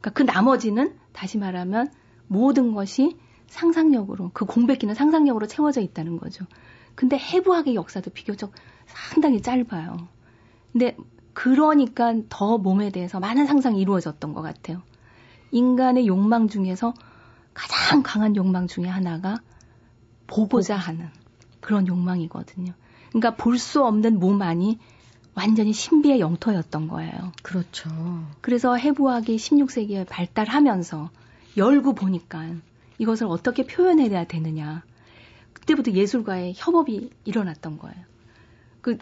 그러니까 0.00 0.10
그 0.10 0.22
나머지는 0.22 0.98
다시 1.12 1.38
말하면 1.38 1.90
모든 2.26 2.74
것이 2.74 3.16
상상력으로 3.48 4.30
그 4.34 4.44
공백기는 4.44 4.94
상상력으로 4.94 5.46
채워져 5.46 5.80
있다는 5.80 6.18
거죠. 6.18 6.44
근데 6.94 7.18
해부학의 7.18 7.74
역사도 7.74 8.10
비교적 8.10 8.52
상당히 8.86 9.42
짧아요. 9.42 10.08
근데 10.72 10.96
그러니까 11.32 12.14
더 12.28 12.58
몸에 12.58 12.90
대해서 12.90 13.20
많은 13.20 13.46
상상이 13.46 13.80
이루어졌던 13.80 14.34
것 14.34 14.42
같아요. 14.42 14.82
인간의 15.50 16.06
욕망 16.06 16.48
중에서 16.48 16.94
가장 17.52 18.02
강한 18.02 18.36
욕망 18.36 18.66
중에 18.66 18.86
하나가 18.86 19.40
보고자 20.26 20.76
하는 20.76 21.08
그런 21.60 21.86
욕망이거든요. 21.86 22.72
그러니까 23.10 23.36
볼 23.36 23.58
수 23.58 23.84
없는 23.84 24.18
몸 24.18 24.42
안이 24.42 24.78
완전히 25.34 25.72
신비의 25.72 26.20
영토였던 26.20 26.88
거예요. 26.88 27.32
그렇죠. 27.42 27.90
그래서 28.40 28.76
해부학이 28.76 29.36
16세기에 29.36 30.06
발달하면서 30.08 31.10
열고 31.56 31.94
보니까 31.94 32.50
이것을 32.98 33.26
어떻게 33.26 33.66
표현해야 33.66 34.24
되느냐. 34.24 34.82
그때부터 35.52 35.92
예술가의 35.92 36.54
협업이 36.56 37.10
일어났던 37.24 37.78
거예요. 37.78 37.96
그 38.80 38.98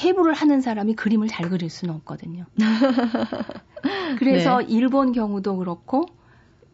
해부를 0.00 0.32
하는 0.32 0.60
사람이 0.60 0.94
그림을 0.94 1.28
잘 1.28 1.50
그릴 1.50 1.70
수는 1.70 1.94
없거든요. 1.96 2.46
그래서 4.18 4.58
네. 4.58 4.66
일본 4.68 5.12
경우도 5.12 5.56
그렇고 5.56 6.06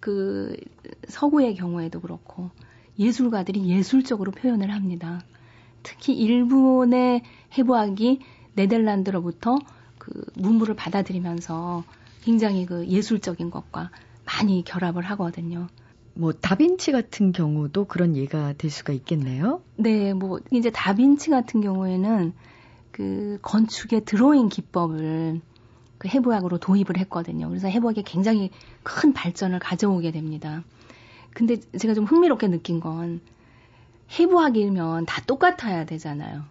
그 0.00 0.56
서구의 1.08 1.54
경우에도 1.54 2.00
그렇고 2.00 2.50
예술가들이 2.98 3.66
예술적으로 3.68 4.30
표현을 4.30 4.70
합니다. 4.70 5.22
특히 5.82 6.14
일본의 6.14 7.22
해부학이 7.56 8.20
네덜란드로부터 8.54 9.58
그 9.98 10.24
문물을 10.34 10.76
받아들이면서 10.76 11.84
굉장히 12.22 12.66
그 12.66 12.86
예술적인 12.86 13.50
것과 13.50 13.90
많이 14.24 14.62
결합을 14.64 15.02
하거든요. 15.02 15.68
뭐 16.14 16.32
다빈치 16.32 16.92
같은 16.92 17.32
경우도 17.32 17.86
그런 17.86 18.16
예가 18.16 18.54
될 18.54 18.70
수가 18.70 18.92
있겠네요. 18.92 19.62
네, 19.76 20.14
뭐 20.14 20.38
이제 20.52 20.70
다빈치 20.70 21.30
같은 21.30 21.60
경우에는 21.60 22.32
그 22.92 23.38
건축의 23.42 24.04
드로잉 24.04 24.48
기법을 24.48 25.40
그 25.98 26.08
해부학으로 26.08 26.58
도입을 26.58 26.96
했거든요. 26.98 27.48
그래서 27.48 27.68
해부학이 27.68 28.04
굉장히 28.04 28.50
큰 28.82 29.12
발전을 29.12 29.58
가져오게 29.58 30.12
됩니다. 30.12 30.62
근데 31.32 31.56
제가 31.56 31.94
좀 31.94 32.04
흥미롭게 32.04 32.48
느낀 32.48 32.78
건 32.78 33.20
해부학이면 34.18 35.06
다 35.06 35.22
똑같아야 35.26 35.84
되잖아요. 35.84 36.44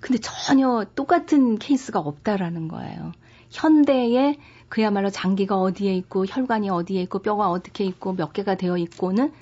근데 0.00 0.18
전혀 0.20 0.84
똑같은 0.94 1.58
케이스가 1.58 2.00
없다라는 2.00 2.68
거예요. 2.68 3.12
현대에 3.50 4.36
그야말로 4.74 5.08
장기가 5.08 5.56
어디에 5.56 5.94
있고 5.98 6.26
혈관이 6.26 6.68
어디에 6.68 7.00
있고 7.02 7.20
뼈가 7.20 7.48
어떻게 7.48 7.84
있고 7.84 8.14
몇 8.14 8.32
개가 8.32 8.56
되어 8.56 8.76
있고는 8.76 9.32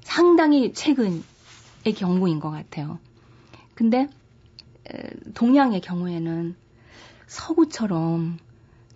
상당히 0.00 0.72
최근의 0.72 1.24
경우인 1.96 2.38
것 2.38 2.52
같아요. 2.52 3.00
근데 3.74 4.08
동양의 5.34 5.80
경우에는 5.80 6.54
서구처럼 7.26 8.38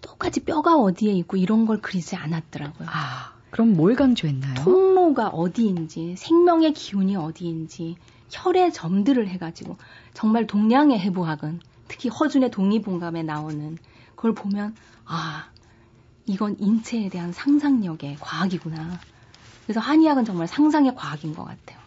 똑같이 0.00 0.44
뼈가 0.44 0.76
어디에 0.76 1.11
있고 1.14 1.37
이런 1.37 1.66
걸 1.66 1.81
그리지 1.81 2.14
않았더라고요. 2.14 2.87
아, 2.88 3.33
그럼 3.50 3.72
뭘 3.72 3.96
강조했나요? 3.96 4.55
통로가 4.62 5.31
어디인지, 5.31 6.14
생명의 6.16 6.72
기운이 6.72 7.16
어디인지, 7.16 7.96
혈의 8.31 8.72
점들을 8.72 9.26
해가지고 9.26 9.76
정말 10.14 10.46
동양의 10.46 11.00
해부학은 11.00 11.59
특히 11.88 12.09
허준의 12.11 12.53
독립봉감에 12.53 13.24
나오는 13.24 13.76
그걸 14.14 14.35
보면 14.35 14.76
아 15.05 15.50
이건 16.30 16.56
인체에 16.60 17.08
대한 17.08 17.32
상상력의 17.32 18.18
과학이구나. 18.20 19.00
그래서 19.66 19.80
한의학은 19.80 20.24
정말 20.24 20.46
상상의 20.46 20.94
과학인 20.94 21.34
것 21.34 21.44
같아요. 21.44 21.78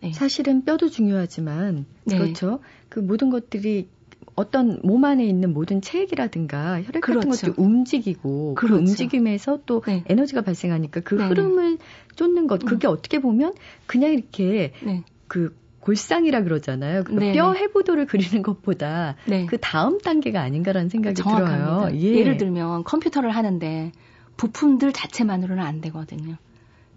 네. 0.00 0.12
사실은 0.12 0.64
뼈도 0.64 0.90
중요하지만 0.90 1.86
네. 2.04 2.18
그렇죠. 2.18 2.60
그 2.90 3.00
모든 3.00 3.30
것들이 3.30 3.88
어떤 4.34 4.80
몸 4.82 5.04
안에 5.04 5.24
있는 5.24 5.54
모든 5.54 5.80
체액이라든가 5.80 6.82
혈액 6.82 7.00
그렇죠. 7.00 7.28
같은 7.28 7.48
것도 7.48 7.62
움직이고 7.62 8.54
그 8.54 8.66
그렇죠. 8.66 8.74
그 8.74 8.90
움직임에서 8.90 9.60
또 9.64 9.82
네. 9.86 10.04
에너지가 10.06 10.42
발생하니까 10.42 11.00
그 11.00 11.14
네. 11.14 11.26
흐름을 11.26 11.78
쫓는 12.16 12.46
것 12.46 12.64
그게 12.64 12.88
음. 12.88 12.92
어떻게 12.92 13.20
보면 13.20 13.54
그냥 13.86 14.12
이렇게 14.12 14.72
네. 14.84 15.02
그 15.28 15.56
골상이라 15.80 16.42
그러잖아요. 16.42 17.04
그러니까 17.04 17.32
뼈 17.32 17.52
해부도를 17.52 18.06
그리는 18.06 18.42
것보다 18.42 19.16
네. 19.26 19.46
그 19.46 19.58
다음 19.58 19.98
단계가 19.98 20.40
아닌가라는 20.40 20.88
생각이 20.88 21.14
정확합니다. 21.14 21.88
들어요. 21.88 21.96
예. 21.96 22.18
예를 22.18 22.36
들면 22.36 22.84
컴퓨터를 22.84 23.30
하는데 23.30 23.92
부품들 24.36 24.92
자체만으로는 24.92 25.62
안 25.62 25.80
되거든요. 25.80 26.36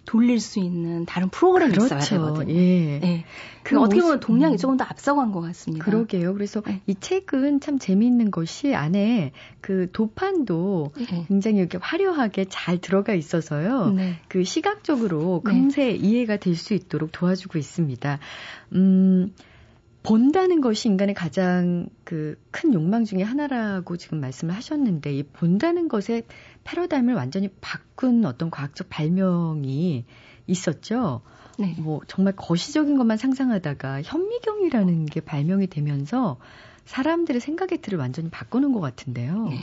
돌릴 0.06 0.40
수 0.40 0.60
있는 0.60 1.06
다른 1.06 1.30
프로그램이 1.30 1.74
그렇죠. 1.74 1.96
있어야 1.96 2.00
되거든요. 2.00 2.54
예. 2.54 3.00
네. 3.00 3.26
그 3.64 3.80
어떻게 3.80 4.02
보면 4.02 4.20
동양이 4.20 4.56
음. 4.56 4.58
조금 4.58 4.78
더 4.78 4.84
앞서간 4.84 5.32
것 5.32 5.42
같습니다. 5.42 5.86
그러게요. 5.86 6.34
그래서 6.34 6.62
네. 6.62 6.82
이 6.88 6.96
책은 6.96 7.60
참 7.62 7.80
재미있는 7.80 8.32
것이 8.32 8.76
안에 8.76 9.32
그 9.62 9.90
도판도 9.92 10.92
네. 10.98 11.26
굉장히 11.28 11.58
이렇게 11.60 11.78
화려하게 11.82 12.46
잘 12.50 12.80
들어가 12.80 13.14
있어서요. 13.14 13.92
네. 13.92 14.20
그 14.28 14.44
시각적으로 14.44 15.42
네. 15.46 15.52
금세 15.52 15.92
이해가 15.92 16.38
될 16.38 16.54
수 16.56 16.74
있도록 16.74 17.12
도와주고 17.12 17.58
있습니다. 17.58 18.20
음, 18.74 19.34
본다는 20.04 20.62
것이 20.62 20.88
인간의 20.90 21.16
가장 21.16 21.88
그 22.04 22.38
큰 22.64 22.74
욕망 22.74 23.04
중의 23.04 23.26
하나라고 23.26 23.98
지금 23.98 24.22
말씀을 24.22 24.56
하셨는데 24.56 25.14
이 25.14 25.24
본다는 25.24 25.90
것에 25.90 26.24
패러다임을 26.64 27.14
완전히 27.14 27.50
바꾼 27.60 28.24
어떤 28.24 28.50
과학적 28.50 28.90
발명이 28.90 30.06
있었죠. 30.48 31.22
네. 31.60 31.76
뭐 31.78 32.00
정말 32.08 32.34
거시적인 32.38 32.98
것만 32.98 33.18
상상하다가 33.18 34.02
현미경이라는 34.04 35.08
게 35.08 35.20
발명이 35.20 35.68
되면서 35.68 36.38
사람들의 36.86 37.42
생각의 37.42 37.82
틀을 37.82 38.00
완전히 38.00 38.30
바꾸는 38.30 38.72
것 38.72 38.80
같은데요. 38.80 39.50
네. 39.50 39.60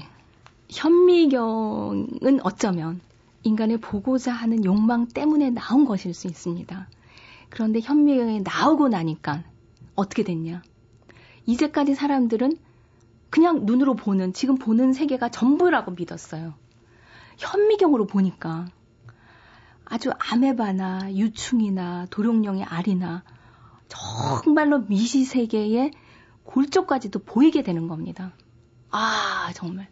현미경은 0.69 2.41
어쩌면 2.43 3.01
인간의 3.45 3.79
보고자 3.79 4.33
하는 4.33 4.65
욕망 4.67 5.09
때문에 5.09 5.51
나온 5.51 5.87
것일 5.87 6.13
수 6.13 6.27
있습니다. 6.27 6.87
그런데 7.49 7.81
현미경이 7.81 8.43
나오고 8.43 8.89
나니까 8.89 9.43
어떻게 10.01 10.25
됐냐? 10.25 10.63
이제까지 11.47 11.95
사람들은 11.95 12.57
그냥 13.29 13.65
눈으로 13.65 13.95
보는, 13.95 14.33
지금 14.33 14.57
보는 14.57 14.93
세계가 14.93 15.29
전부라고 15.29 15.93
믿었어요. 15.93 16.55
현미경으로 17.39 18.07
보니까 18.07 18.67
아주 19.85 20.11
아메바나 20.19 21.15
유충이나 21.15 22.07
도룡령의 22.11 22.65
알이나 22.65 23.25
정말로 23.89 24.81
미시 24.81 25.25
세계의 25.25 25.93
골조까지도 26.45 27.21
보이게 27.21 27.63
되는 27.63 27.89
겁니다. 27.89 28.33
아, 28.91 29.53
정말. 29.55 29.89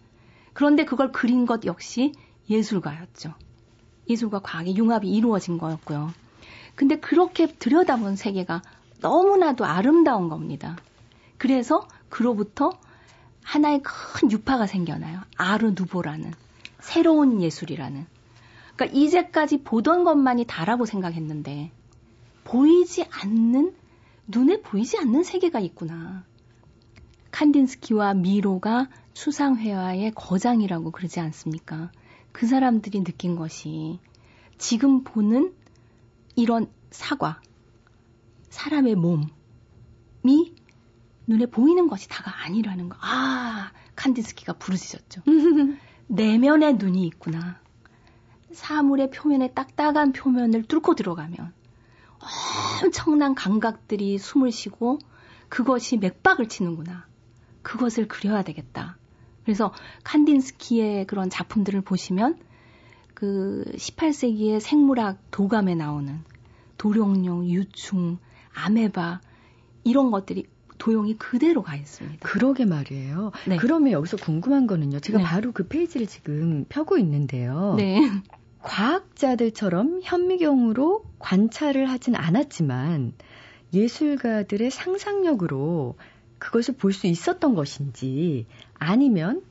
그런데 0.52 0.84
그걸 0.84 1.12
그린 1.12 1.46
것 1.46 1.64
역시 1.64 2.12
예술가였죠. 2.50 3.34
예술과 4.08 4.40
과학의 4.40 4.76
융합이 4.76 5.08
이루어진 5.08 5.58
거였고요. 5.58 6.12
근데 6.74 6.98
그렇게 6.98 7.46
들여다본 7.46 8.16
세계가 8.16 8.62
너무나도 9.00 9.64
아름다운 9.64 10.28
겁니다. 10.28 10.76
그래서 11.36 11.86
그로부터 12.08 12.70
하나의 13.42 13.82
큰 13.82 14.30
유파가 14.30 14.66
생겨나요. 14.66 15.20
아르 15.36 15.72
누보라는 15.76 16.32
새로운 16.80 17.40
예술이라는. 17.40 18.06
그러니까 18.76 18.98
이제까지 18.98 19.62
보던 19.62 20.04
것만이 20.04 20.44
다라고 20.46 20.84
생각했는데 20.84 21.72
보이지 22.44 23.06
않는 23.10 23.74
눈에 24.26 24.60
보이지 24.60 24.98
않는 24.98 25.22
세계가 25.22 25.60
있구나. 25.60 26.24
칸딘스키와 27.30 28.14
미로가 28.14 28.88
수상회화의 29.14 30.12
거장이라고 30.14 30.90
그러지 30.90 31.20
않습니까? 31.20 31.90
그 32.32 32.46
사람들이 32.46 33.02
느낀 33.04 33.36
것이 33.36 33.98
지금 34.58 35.02
보는 35.02 35.52
이런 36.36 36.70
사과, 36.90 37.40
사람의 38.50 38.94
몸이 38.94 40.54
눈에 41.26 41.46
보이는 41.46 41.88
것이 41.88 42.08
다가 42.08 42.44
아니라는 42.44 42.88
거. 42.88 42.96
아, 43.00 43.70
칸딘스키가 43.96 44.54
부르짖었죠. 44.54 45.22
내면의 46.08 46.74
눈이 46.74 47.06
있구나. 47.06 47.60
사물의 48.52 49.10
표면에 49.10 49.52
딱딱한 49.52 50.12
표면을 50.12 50.62
뚫고 50.64 50.94
들어가면 50.94 51.52
엄청난 52.82 53.34
감각들이 53.34 54.18
숨을 54.18 54.50
쉬고 54.50 54.98
그것이 55.48 55.98
맥박을 55.98 56.48
치는구나. 56.48 57.06
그것을 57.62 58.08
그려야 58.08 58.42
되겠다. 58.42 58.96
그래서 59.44 59.72
칸딘스키의 60.04 61.06
그런 61.06 61.30
작품들을 61.30 61.80
보시면 61.82 62.38
그 63.14 63.64
18세기의 63.74 64.60
생물학 64.60 65.18
도감에 65.30 65.74
나오는 65.74 66.22
도룡룡, 66.76 67.46
유충, 67.48 68.18
아메바 68.64 69.20
이런 69.84 70.10
것들이 70.10 70.46
도용이 70.78 71.16
그대로 71.16 71.62
가 71.62 71.74
있습니다. 71.74 72.26
그러게 72.28 72.64
말이에요. 72.64 73.32
네. 73.46 73.56
그러면 73.56 73.92
여기서 73.92 74.16
궁금한 74.16 74.66
거는요. 74.66 75.00
제가 75.00 75.18
네. 75.18 75.24
바로 75.24 75.52
그 75.52 75.66
페이지를 75.66 76.06
지금 76.06 76.64
펴고 76.68 76.98
있는데요. 76.98 77.74
네. 77.76 78.00
과학자들처럼 78.60 80.00
현미경으로 80.02 81.04
관찰을 81.18 81.90
하진 81.90 82.14
않았지만 82.14 83.14
예술가들의 83.72 84.70
상상력으로 84.70 85.96
그것을 86.38 86.74
볼 86.76 86.92
수 86.92 87.06
있었던 87.06 87.54
것인지 87.54 88.46
아니면 88.74 89.42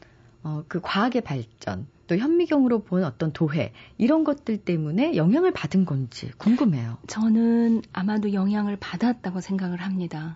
어, 0.44 0.64
그 0.68 0.80
과학의 0.82 1.22
발전 1.22 1.88
또 2.08 2.18
현미경으로 2.18 2.84
본 2.84 3.04
어떤 3.04 3.32
도해 3.34 3.74
이런 3.98 4.24
것들 4.24 4.58
때문에 4.58 5.16
영향을 5.16 5.52
받은 5.52 5.86
건지 5.86 6.32
궁금해요. 6.38 6.98
저는 7.08 7.82
아마도 7.94 8.34
영향을 8.34 8.78
받았다고 8.78 9.42
생각을 9.42 9.82
합니다. 9.82 10.36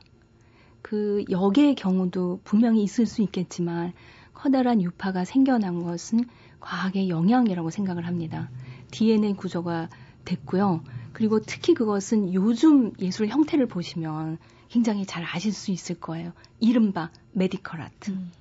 그 0.81 1.23
역의 1.29 1.75
경우도 1.75 2.41
분명히 2.43 2.83
있을 2.83 3.05
수 3.05 3.21
있겠지만 3.21 3.93
커다란 4.33 4.81
유파가 4.81 5.23
생겨난 5.23 5.83
것은 5.83 6.25
과학의 6.59 7.09
영향이라고 7.09 7.69
생각을 7.69 8.05
합니다. 8.05 8.49
DNA 8.91 9.35
구조가 9.35 9.89
됐고요. 10.25 10.83
그리고 11.13 11.39
특히 11.39 11.73
그것은 11.73 12.33
요즘 12.33 12.93
예술 12.99 13.27
형태를 13.27 13.67
보시면 13.67 14.37
굉장히 14.69 15.05
잘 15.05 15.23
아실 15.23 15.51
수 15.51 15.71
있을 15.71 15.99
거예요. 15.99 16.31
이른바 16.59 17.11
메디컬 17.33 17.81
아트. 17.81 18.11
음. 18.11 18.31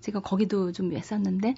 제가 0.00 0.20
거기도 0.20 0.72
좀 0.72 0.92
했었는데 0.92 1.54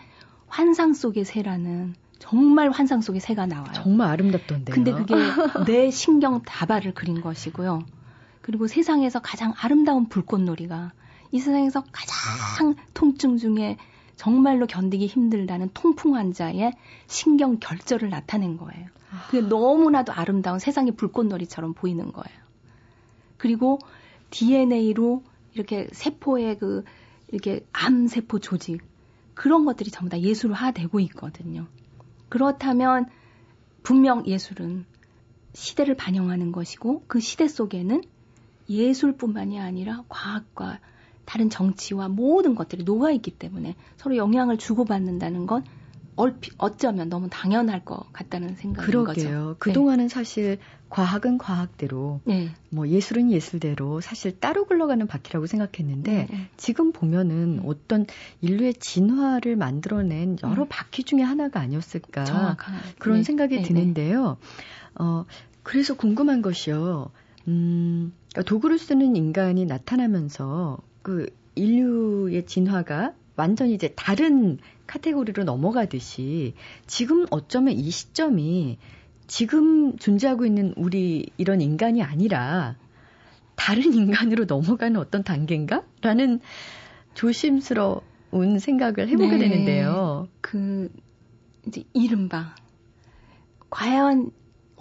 환상 0.51 0.93
속의 0.93 1.25
새라는 1.25 1.95
정말 2.19 2.71
환상 2.71 3.01
속의 3.01 3.21
새가 3.21 3.47
나와요. 3.47 3.73
정말 3.73 4.09
아름답던데요. 4.11 4.75
근데 4.75 4.93
그게 4.93 5.15
내 5.65 5.91
신경 5.91 6.43
다발을 6.43 6.93
그린 6.93 7.23
것이고요. 7.23 7.87
그리고 8.43 8.67
세상에서 8.67 9.21
가장 9.21 9.55
아름다운 9.57 10.09
불꽃놀이가 10.09 10.93
이 11.33 11.39
세상에서 11.39 11.85
가장 11.93 12.75
통증 12.93 13.39
중에 13.39 13.79
정말로 14.17 14.67
견디기 14.67 15.07
힘들다는 15.07 15.71
통풍 15.73 16.17
환자의 16.17 16.75
신경 17.07 17.59
결절을 17.59 18.11
나타낸 18.11 18.59
거예요. 18.59 18.89
그게 19.27 19.41
너무나도 19.41 20.13
아름다운 20.13 20.59
세상의 20.59 20.93
불꽃놀이처럼 20.93 21.75
보이는 21.75 22.13
거예요. 22.13 22.39
그리고 23.39 23.79
DNA로 24.31 25.23
이렇게 25.55 25.89
세포의 25.93 26.59
그 26.59 26.85
이렇게 27.29 27.65
암 27.73 28.09
세포 28.09 28.41
조직 28.41 28.83
그런 29.41 29.65
것들이 29.65 29.91
전부 29.91 30.11
다 30.11 30.21
예술화되고 30.21 31.01
있거든요. 31.01 31.67
그렇다면 32.29 33.07
분명 33.83 34.27
예술은 34.27 34.85
시대를 35.55 35.97
반영하는 35.97 36.53
것이고 36.53 37.05
그 37.07 37.21
시대 37.21 37.49
속에는 37.49 38.03
예술뿐만이 38.69 39.59
아니라 39.59 40.05
과학과 40.11 40.79
다른 41.25 41.49
정치와 41.49 42.09
모든 42.09 42.55
것들이 42.55 42.85
녹아 42.85 43.13
있기 43.13 43.31
때문에 43.31 43.77
서로 43.97 44.19
영향을 44.19 44.59
주고받는다는 44.59 45.47
건 45.47 45.65
얼핏 46.21 46.53
어쩌면 46.59 47.09
너무 47.09 47.29
당연할 47.31 47.83
것 47.85 48.13
같다는 48.13 48.55
생각인 48.55 48.85
그러게요. 48.85 49.05
거죠. 49.05 49.57
그동안은 49.59 50.05
네. 50.05 50.09
사실 50.09 50.59
과학은 50.91 51.39
과학대로, 51.39 52.21
네. 52.25 52.51
뭐 52.69 52.87
예술은 52.89 53.31
예술대로 53.31 54.01
사실 54.03 54.39
따로 54.39 54.67
굴러가는 54.67 55.07
바퀴라고 55.07 55.47
생각했는데 55.47 56.13
네. 56.13 56.27
네. 56.31 56.51
지금 56.59 56.93
보면은 56.93 57.63
어떤 57.65 58.07
인류의 58.43 58.75
진화를 58.75 59.57
만들어낸 59.57 60.37
여러 60.43 60.65
음. 60.65 60.67
바퀴 60.69 61.05
중에 61.05 61.23
하나가 61.23 61.61
아니었을까 61.61 62.25
정확한. 62.25 62.75
그런 62.99 63.19
네. 63.19 63.23
생각이 63.23 63.57
네, 63.57 63.63
드는데요. 63.63 64.37
어 64.99 65.25
그래서 65.63 65.95
궁금한 65.95 66.43
것이요. 66.43 67.11
음, 67.49 68.13
그러니까 68.33 68.43
도구를 68.49 68.79
쓰는 68.79 69.17
인간이 69.17 69.65
나타나면서 69.65 70.79
그 71.03 71.31
인류의 71.55 72.45
진화가 72.47 73.15
완전히 73.41 73.73
이제 73.73 73.95
다른 73.97 74.59
카테고리로 74.87 75.45
넘어가듯이 75.45 76.53
지금 76.87 77.27
어쩌면 77.31 77.73
이 77.73 77.91
시점이 77.91 78.77
지금 79.27 79.97
존재하고 79.97 80.45
있는 80.45 80.75
우리 80.77 81.31
이런 81.39 81.63
인간이 81.63 82.03
아니라 82.03 82.77
다른 83.57 83.95
인간으로 83.95 84.45
넘어가는 84.45 85.01
어떤 85.01 85.23
단계인가? 85.25 85.85
라는 86.03 86.41
조심스러운 87.15 88.59
생각을 88.59 89.09
해보게 89.09 89.37
네. 89.37 89.49
되는데요. 89.49 90.29
그, 90.43 90.93
이제 91.67 91.85
이른바, 91.95 92.55
과연 93.71 94.33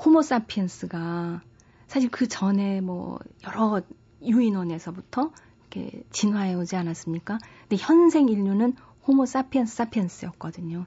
호모사피엔스가 0.04 1.42
사실 1.88 2.10
그 2.10 2.28
전에 2.28 2.82
뭐 2.82 3.20
여러 3.48 3.82
유인원에서부터 4.22 5.32
이렇게 5.72 6.04
진화해 6.12 6.56
오지 6.56 6.76
않았습니까? 6.76 7.40
근데 7.68 7.82
현생 7.84 8.28
인류는 8.28 8.74
호모 9.08 9.26
사피엔스 9.26 9.76
사피엔스였거든요. 9.76 10.86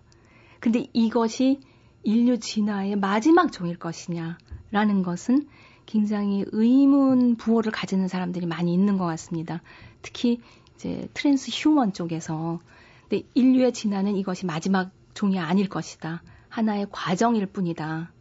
근데 0.60 0.86
이것이 0.92 1.60
인류 2.02 2.38
진화의 2.38 2.96
마지막 2.96 3.52
종일 3.52 3.78
것이냐라는 3.78 5.02
것은 5.04 5.46
굉장히 5.86 6.44
의문 6.52 7.36
부호를 7.36 7.72
가지는 7.72 8.08
사람들이 8.08 8.46
많이 8.46 8.72
있는 8.72 8.98
것 8.98 9.04
같습니다. 9.06 9.62
특히 10.02 10.40
이제 10.74 11.08
transhuman 11.14 11.92
쪽에서 11.92 12.60
근데 13.08 13.24
인류의 13.34 13.72
진화는 13.72 14.16
이것이 14.16 14.46
마지막 14.46 14.90
종이 15.14 15.38
아닐 15.38 15.68
것이다. 15.68 16.22
하나의 16.48 16.86
과정일 16.90 17.46
뿐이다. 17.46 18.12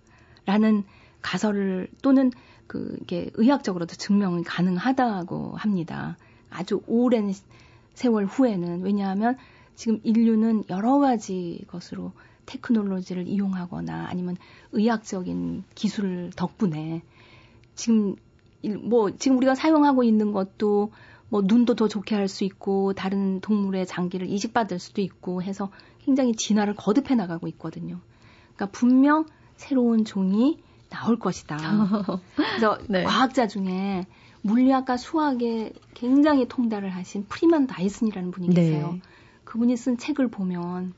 라는 0.46 0.84
가설을 1.22 1.88
또는 2.02 2.32
그게 2.68 3.30
의학적으로도 3.34 3.96
증명이 3.96 4.44
가능하다고 4.44 5.56
합니다. 5.56 6.18
아주 6.52 6.82
오랜 6.88 7.34
세월 7.94 8.26
후에는 8.26 8.84
왜냐하면 8.84 9.38
지금 9.76 10.00
인류는 10.04 10.66
여러 10.70 11.00
가지 11.00 11.64
것으로 11.68 12.12
테크놀로지를 12.46 13.28
이용하거나 13.28 14.08
아니면 14.10 14.38
의학적인 14.72 15.64
기술 15.74 16.30
덕분에 16.36 17.02
지금 17.76 18.16
뭐 18.84 19.12
지금 19.18 19.38
우리가 19.38 19.56
사용하고 19.56 20.04
있는 20.04 20.32
것도 20.32 20.92
뭐 21.30 21.42
눈도 21.44 21.76
더 21.76 21.88
좋게 21.88 22.14
할 22.14 22.28
수 22.28 22.44
있고 22.44 22.94
다른 22.94 23.40
동물의 23.40 23.88
장기를 23.88 24.30
이식받을 24.30 24.80
수도 24.80 25.02
있고 25.02 25.42
해서 25.42 25.72
굉장히 26.04 26.36
진화를 26.36 26.76
거듭해 26.76 27.16
나가고 27.16 27.48
있거든요. 27.50 28.00
그러니까 28.56 28.78
분명 28.78 29.26
새로운 29.56 30.04
종이 30.06 30.60
나올 30.90 31.18
것이다. 31.18 31.58
그래서 32.36 32.78
네. 32.90 33.04
과학자 33.04 33.48
중에 33.48 34.06
물리학과 34.42 34.98
수학에 34.98 35.74
굉장히 35.94 36.48
통달을 36.48 36.90
하신 36.90 37.26
프리만 37.28 37.68
다이슨이라는 37.68 38.32
분이 38.32 38.50
계세요. 38.54 38.94
네. 38.94 39.02
그분이 39.44 39.78
쓴 39.78 39.98
책을 39.98 40.30
보면 40.30 40.94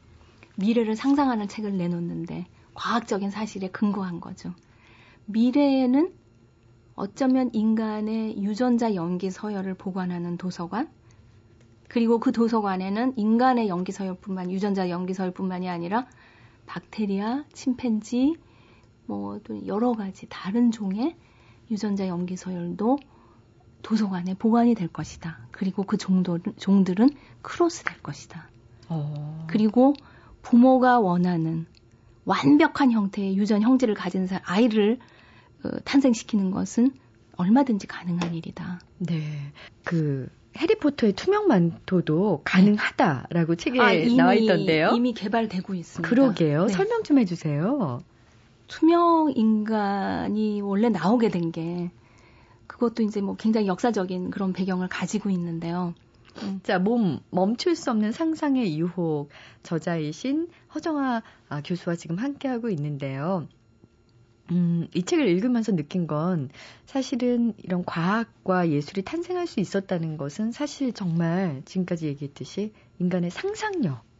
미래를 0.55 0.95
상상하는 0.95 1.47
책을 1.47 1.77
내놓는데 1.77 2.45
과학적인 2.73 3.31
사실에 3.31 3.69
근거한 3.69 4.19
거죠. 4.19 4.53
미래에는 5.25 6.13
어쩌면 6.95 7.49
인간의 7.53 8.43
유전자 8.43 8.93
염기 8.93 9.31
서열을 9.31 9.73
보관하는 9.73 10.37
도서관, 10.37 10.89
그리고 11.87 12.19
그 12.19 12.31
도서관에는 12.31 13.13
인간의 13.17 13.67
염기 13.67 13.91
서열뿐만 13.91 14.51
유전자 14.51 14.89
염기 14.89 15.13
서열뿐만이 15.13 15.69
아니라 15.69 16.07
박테리아, 16.65 17.45
침팬지, 17.53 18.35
뭐 19.05 19.39
또 19.43 19.65
여러 19.67 19.93
가지 19.93 20.27
다른 20.29 20.71
종의 20.71 21.15
유전자 21.71 22.07
염기 22.07 22.35
서열도 22.35 22.97
도서관에 23.83 24.33
보관이 24.33 24.73
될 24.75 24.87
것이다. 24.87 25.37
그리고 25.51 25.83
그 25.83 25.97
종도, 25.97 26.39
종들은 26.57 27.09
크로스 27.41 27.83
될 27.83 28.01
것이다. 28.01 28.49
어. 28.89 29.45
그리고 29.47 29.93
부모가 30.41 30.99
원하는 30.99 31.65
완벽한 32.25 32.91
형태의 32.91 33.37
유전 33.37 33.61
형질을 33.61 33.93
가진 33.93 34.27
아이를 34.45 34.97
어, 35.63 35.69
탄생시키는 35.83 36.51
것은 36.51 36.91
얼마든지 37.35 37.87
가능한 37.87 38.33
일이다. 38.33 38.79
네. 38.99 39.21
그 39.83 40.29
해리포터의 40.57 41.13
투명 41.13 41.47
만토도 41.47 42.41
가능하다라고 42.45 43.55
책에 43.55 43.79
아, 43.81 43.91
이미, 43.91 44.15
나와 44.15 44.33
있던데요. 44.35 44.91
이미 44.95 45.13
개발되고 45.13 45.73
있습니다. 45.73 46.07
그러게요. 46.07 46.67
네. 46.67 46.73
설명 46.73 47.03
좀 47.03 47.19
해주세요. 47.19 48.01
투명 48.67 49.33
인간이 49.35 50.61
원래 50.61 50.89
나오게 50.89 51.29
된 51.29 51.51
게 51.51 51.91
그것도 52.73 53.03
이제 53.03 53.21
뭐 53.21 53.35
굉장히 53.35 53.67
역사적인 53.67 54.31
그런 54.31 54.51
배경을 54.51 54.87
가지고 54.87 55.29
있는데요. 55.29 55.93
음. 56.41 56.59
자, 56.63 56.79
몸 56.79 57.19
멈출 57.29 57.75
수 57.75 57.91
없는 57.91 58.11
상상의 58.11 58.77
유혹 58.79 59.29
저자이신 59.61 60.47
허정아 60.73 61.21
아, 61.49 61.61
교수와 61.61 61.95
지금 61.95 62.17
함께하고 62.17 62.69
있는데요. 62.69 63.47
음, 64.51 64.87
이 64.95 65.03
책을 65.03 65.27
읽으면서 65.27 65.75
느낀 65.75 66.07
건 66.07 66.49
사실은 66.85 67.53
이런 67.59 67.85
과학과 67.85 68.69
예술이 68.69 69.03
탄생할 69.03 69.45
수 69.45 69.59
있었다는 69.59 70.17
것은 70.17 70.51
사실 70.51 70.93
정말 70.93 71.61
지금까지 71.65 72.07
얘기했듯이 72.07 72.73
인간의 72.99 73.29
상상력이 73.29 74.12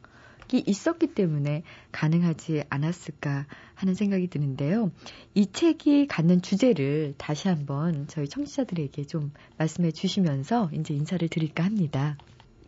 있었기 0.52 1.08
때문에 1.08 1.64
가능하지 1.92 2.64
않았을까 2.70 3.46
하는 3.76 3.94
생각이 3.94 4.28
드는데요. 4.28 4.92
이 5.34 5.48
책이 5.52 6.08
갖는 6.08 6.42
주제를 6.42 7.16
다시 7.18 7.48
한번 7.48 8.08
저희 8.08 8.28
청취자들에게 8.28 9.06
좀 9.06 9.32
말씀해 9.58 9.92
주시면서 9.92 10.70
이제 10.74 10.94
인사를 10.94 11.28
드릴까 11.28 11.64
합니다. 11.64 12.18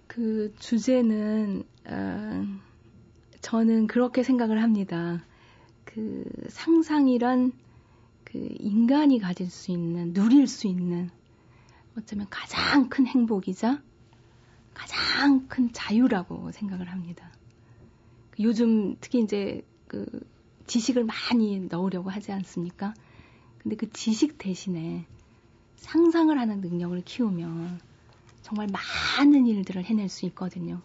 그 0.07 0.53
주제는, 0.59 1.63
어, 1.87 2.45
저는 3.41 3.87
그렇게 3.87 4.23
생각을 4.23 4.61
합니다. 4.61 5.23
그 5.83 6.23
상상이란 6.49 7.51
그 8.23 8.49
인간이 8.59 9.19
가질 9.19 9.49
수 9.49 9.71
있는, 9.71 10.13
누릴 10.13 10.47
수 10.47 10.67
있는 10.67 11.09
어쩌면 11.97 12.27
가장 12.29 12.89
큰 12.89 13.07
행복이자 13.07 13.81
가장 14.73 15.47
큰 15.47 15.71
자유라고 15.71 16.51
생각을 16.51 16.91
합니다. 16.91 17.31
그 18.35 18.43
요즘 18.43 18.95
특히 19.01 19.19
이제 19.21 19.65
그 19.87 20.05
지식을 20.67 21.05
많이 21.05 21.59
넣으려고 21.59 22.09
하지 22.09 22.31
않습니까? 22.31 22.93
근데 23.59 23.75
그 23.75 23.91
지식 23.91 24.37
대신에 24.37 25.05
상상을 25.77 26.37
하는 26.37 26.61
능력을 26.61 27.01
키우면 27.05 27.79
정말 28.41 28.67
많은 28.67 29.47
일들을 29.47 29.83
해낼 29.83 30.09
수 30.09 30.25
있거든요. 30.27 30.81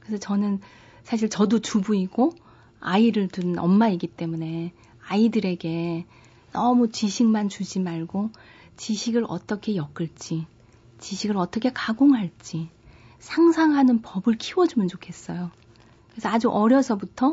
그래서 0.00 0.18
저는 0.18 0.60
사실 1.02 1.28
저도 1.28 1.60
주부이고 1.60 2.34
아이를 2.80 3.28
둔 3.28 3.58
엄마이기 3.58 4.08
때문에 4.08 4.72
아이들에게 5.06 6.06
너무 6.52 6.90
지식만 6.90 7.48
주지 7.48 7.80
말고 7.80 8.30
지식을 8.76 9.24
어떻게 9.28 9.76
엮을지, 9.76 10.46
지식을 10.98 11.36
어떻게 11.36 11.72
가공할지 11.72 12.68
상상하는 13.18 14.02
법을 14.02 14.36
키워주면 14.36 14.88
좋겠어요. 14.88 15.50
그래서 16.18 16.30
아주 16.30 16.50
어려서부터 16.50 17.30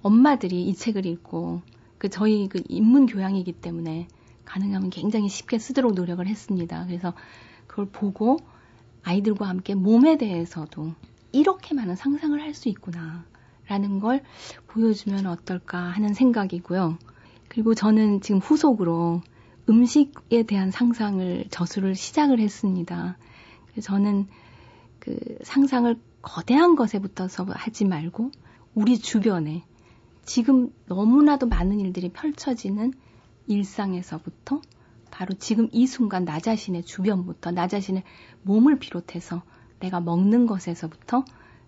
엄마들이 0.00 0.66
이 0.66 0.74
책을 0.74 1.04
읽고 1.04 1.60
그 1.98 2.08
저희 2.08 2.48
그 2.48 2.62
인문 2.70 3.04
교양이기 3.04 3.52
때문에 3.52 4.08
가능하면 4.46 4.88
굉장히 4.88 5.28
쉽게 5.28 5.58
쓰도록 5.58 5.92
노력을 5.92 6.26
했습니다. 6.26 6.86
그래서 6.86 7.12
그걸 7.66 7.84
보고 7.84 8.38
아이들과 9.02 9.46
함께 9.46 9.74
몸에 9.74 10.16
대해서도 10.16 10.94
이렇게 11.32 11.74
많은 11.74 11.96
상상을 11.96 12.40
할 12.40 12.54
수 12.54 12.70
있구나. 12.70 13.26
라는 13.66 14.00
걸 14.00 14.22
보여주면 14.68 15.26
어떨까 15.26 15.78
하는 15.78 16.14
생각이고요. 16.14 16.96
그리고 17.48 17.74
저는 17.74 18.22
지금 18.22 18.40
후속으로 18.40 19.20
음식에 19.68 20.44
대한 20.44 20.70
상상을 20.70 21.44
저술을 21.50 21.94
시작을 21.94 22.40
했습니다. 22.40 23.18
저는 23.82 24.28
그 24.98 25.18
상상을 25.42 25.94
거대한 26.24 26.74
것에부터서 26.74 27.44
하지 27.48 27.84
말고 27.84 28.30
우리 28.74 28.98
주변에 28.98 29.64
지금 30.24 30.72
너무나도 30.86 31.46
많은 31.46 31.80
일들이 31.80 32.08
펼쳐지는 32.08 32.94
일상에서부터 33.46 34.62
바로 35.10 35.34
지금 35.34 35.68
이 35.70 35.86
순간 35.86 36.24
나 36.24 36.40
자신의 36.40 36.84
주변부터 36.84 37.52
나 37.52 37.68
자신의 37.68 38.02
몸을 38.42 38.78
비롯해서 38.78 39.42
내가 39.80 40.00
먹는 40.00 40.46
것에서부터 40.46 41.24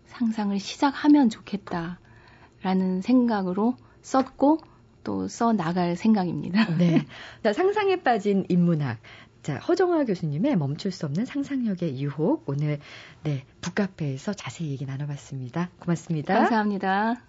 상상을 0.07 0.59
시작하면 0.59 1.29
좋겠다라는 1.29 3.03
생각으로 3.03 3.77
썼고 4.01 4.59
또 5.07 5.29
써 5.29 5.53
나갈 5.53 5.95
생각입니다. 5.95 6.67
네. 6.77 7.07
자, 7.45 7.53
상상에 7.53 8.03
빠진 8.03 8.45
인문학. 8.49 8.99
자, 9.47 9.59
허정화 9.59 10.07
교수님의 10.07 10.57
멈출 10.57 10.91
수 10.91 11.07
없는 11.07 11.25
상상력의 11.25 12.01
유혹. 12.01 12.49
오늘, 12.49 12.81
네, 13.23 13.45
북카페에서 13.61 14.33
자세히 14.33 14.73
얘기 14.73 14.87
나눠봤습니다. 14.87 15.71
고맙습니다. 15.79 16.35
감사합니다. 16.35 17.23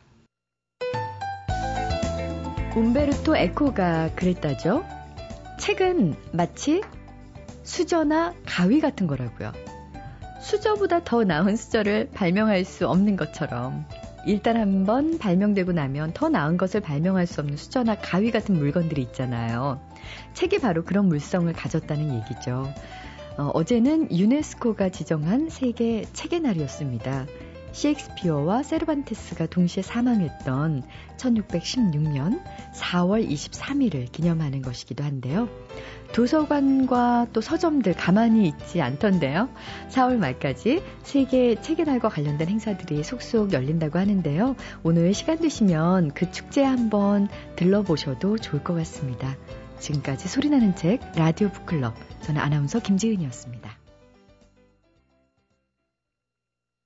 움베르토 2.75 3.37
에코가 3.37 4.15
그랬다죠. 4.15 4.83
책은 5.59 6.15
마치 6.33 6.81
수저나 7.61 8.33
가위 8.47 8.79
같은 8.81 9.05
거라고요. 9.05 9.51
수저보다 10.41 11.03
더 11.03 11.23
나은 11.23 11.55
수저를 11.55 12.09
발명할 12.15 12.65
수 12.65 12.87
없는 12.87 13.15
것처럼 13.15 13.85
일단 14.27 14.57
한번 14.57 15.17
발명되고 15.17 15.71
나면 15.71 16.11
더 16.13 16.27
나은 16.27 16.57
것을 16.57 16.81
발명할 16.81 17.25
수 17.25 17.39
없는 17.39 17.55
수저나 17.55 17.95
가위 17.95 18.29
같은 18.29 18.57
물건들이 18.57 19.01
있잖아요. 19.03 19.79
책이 20.33 20.59
바로 20.59 20.83
그런 20.83 21.07
물성을 21.07 21.51
가졌다는 21.53 22.13
얘기죠. 22.13 22.69
어, 23.37 23.51
어제는 23.53 24.11
유네스코가 24.11 24.89
지정한 24.89 25.49
세계 25.49 26.03
책의 26.11 26.41
날이었습니다. 26.41 27.25
셰익스피어와 27.71 28.63
세르반테스가 28.63 29.45
동시에 29.45 29.81
사망했던 29.83 30.83
1616년 31.17 32.43
4월 32.73 33.29
23일을 33.29 34.11
기념하는 34.11 34.61
것이기도 34.61 35.05
한데요. 35.05 35.47
도서관과 36.13 37.27
또 37.33 37.41
서점들 37.41 37.93
가만히 37.93 38.47
있지 38.47 38.81
않던데요. 38.81 39.49
4월 39.89 40.17
말까지 40.17 40.81
세계 41.03 41.55
책의 41.61 41.85
날과 41.85 42.09
관련된 42.09 42.47
행사들이 42.47 43.03
속속 43.03 43.53
열린다고 43.53 43.99
하는데요. 43.99 44.55
오늘 44.83 45.13
시간 45.13 45.39
되시면 45.39 46.11
그 46.13 46.31
축제 46.31 46.63
한번 46.63 47.27
들러보셔도 47.55 48.37
좋을 48.37 48.63
것 48.63 48.73
같습니다. 48.75 49.35
지금까지 49.79 50.27
소리나는 50.27 50.75
책 50.75 51.01
라디오 51.15 51.49
북클럽 51.49 51.93
저는 52.21 52.41
아나운서 52.41 52.79
김지은이었습니다. 52.79 53.76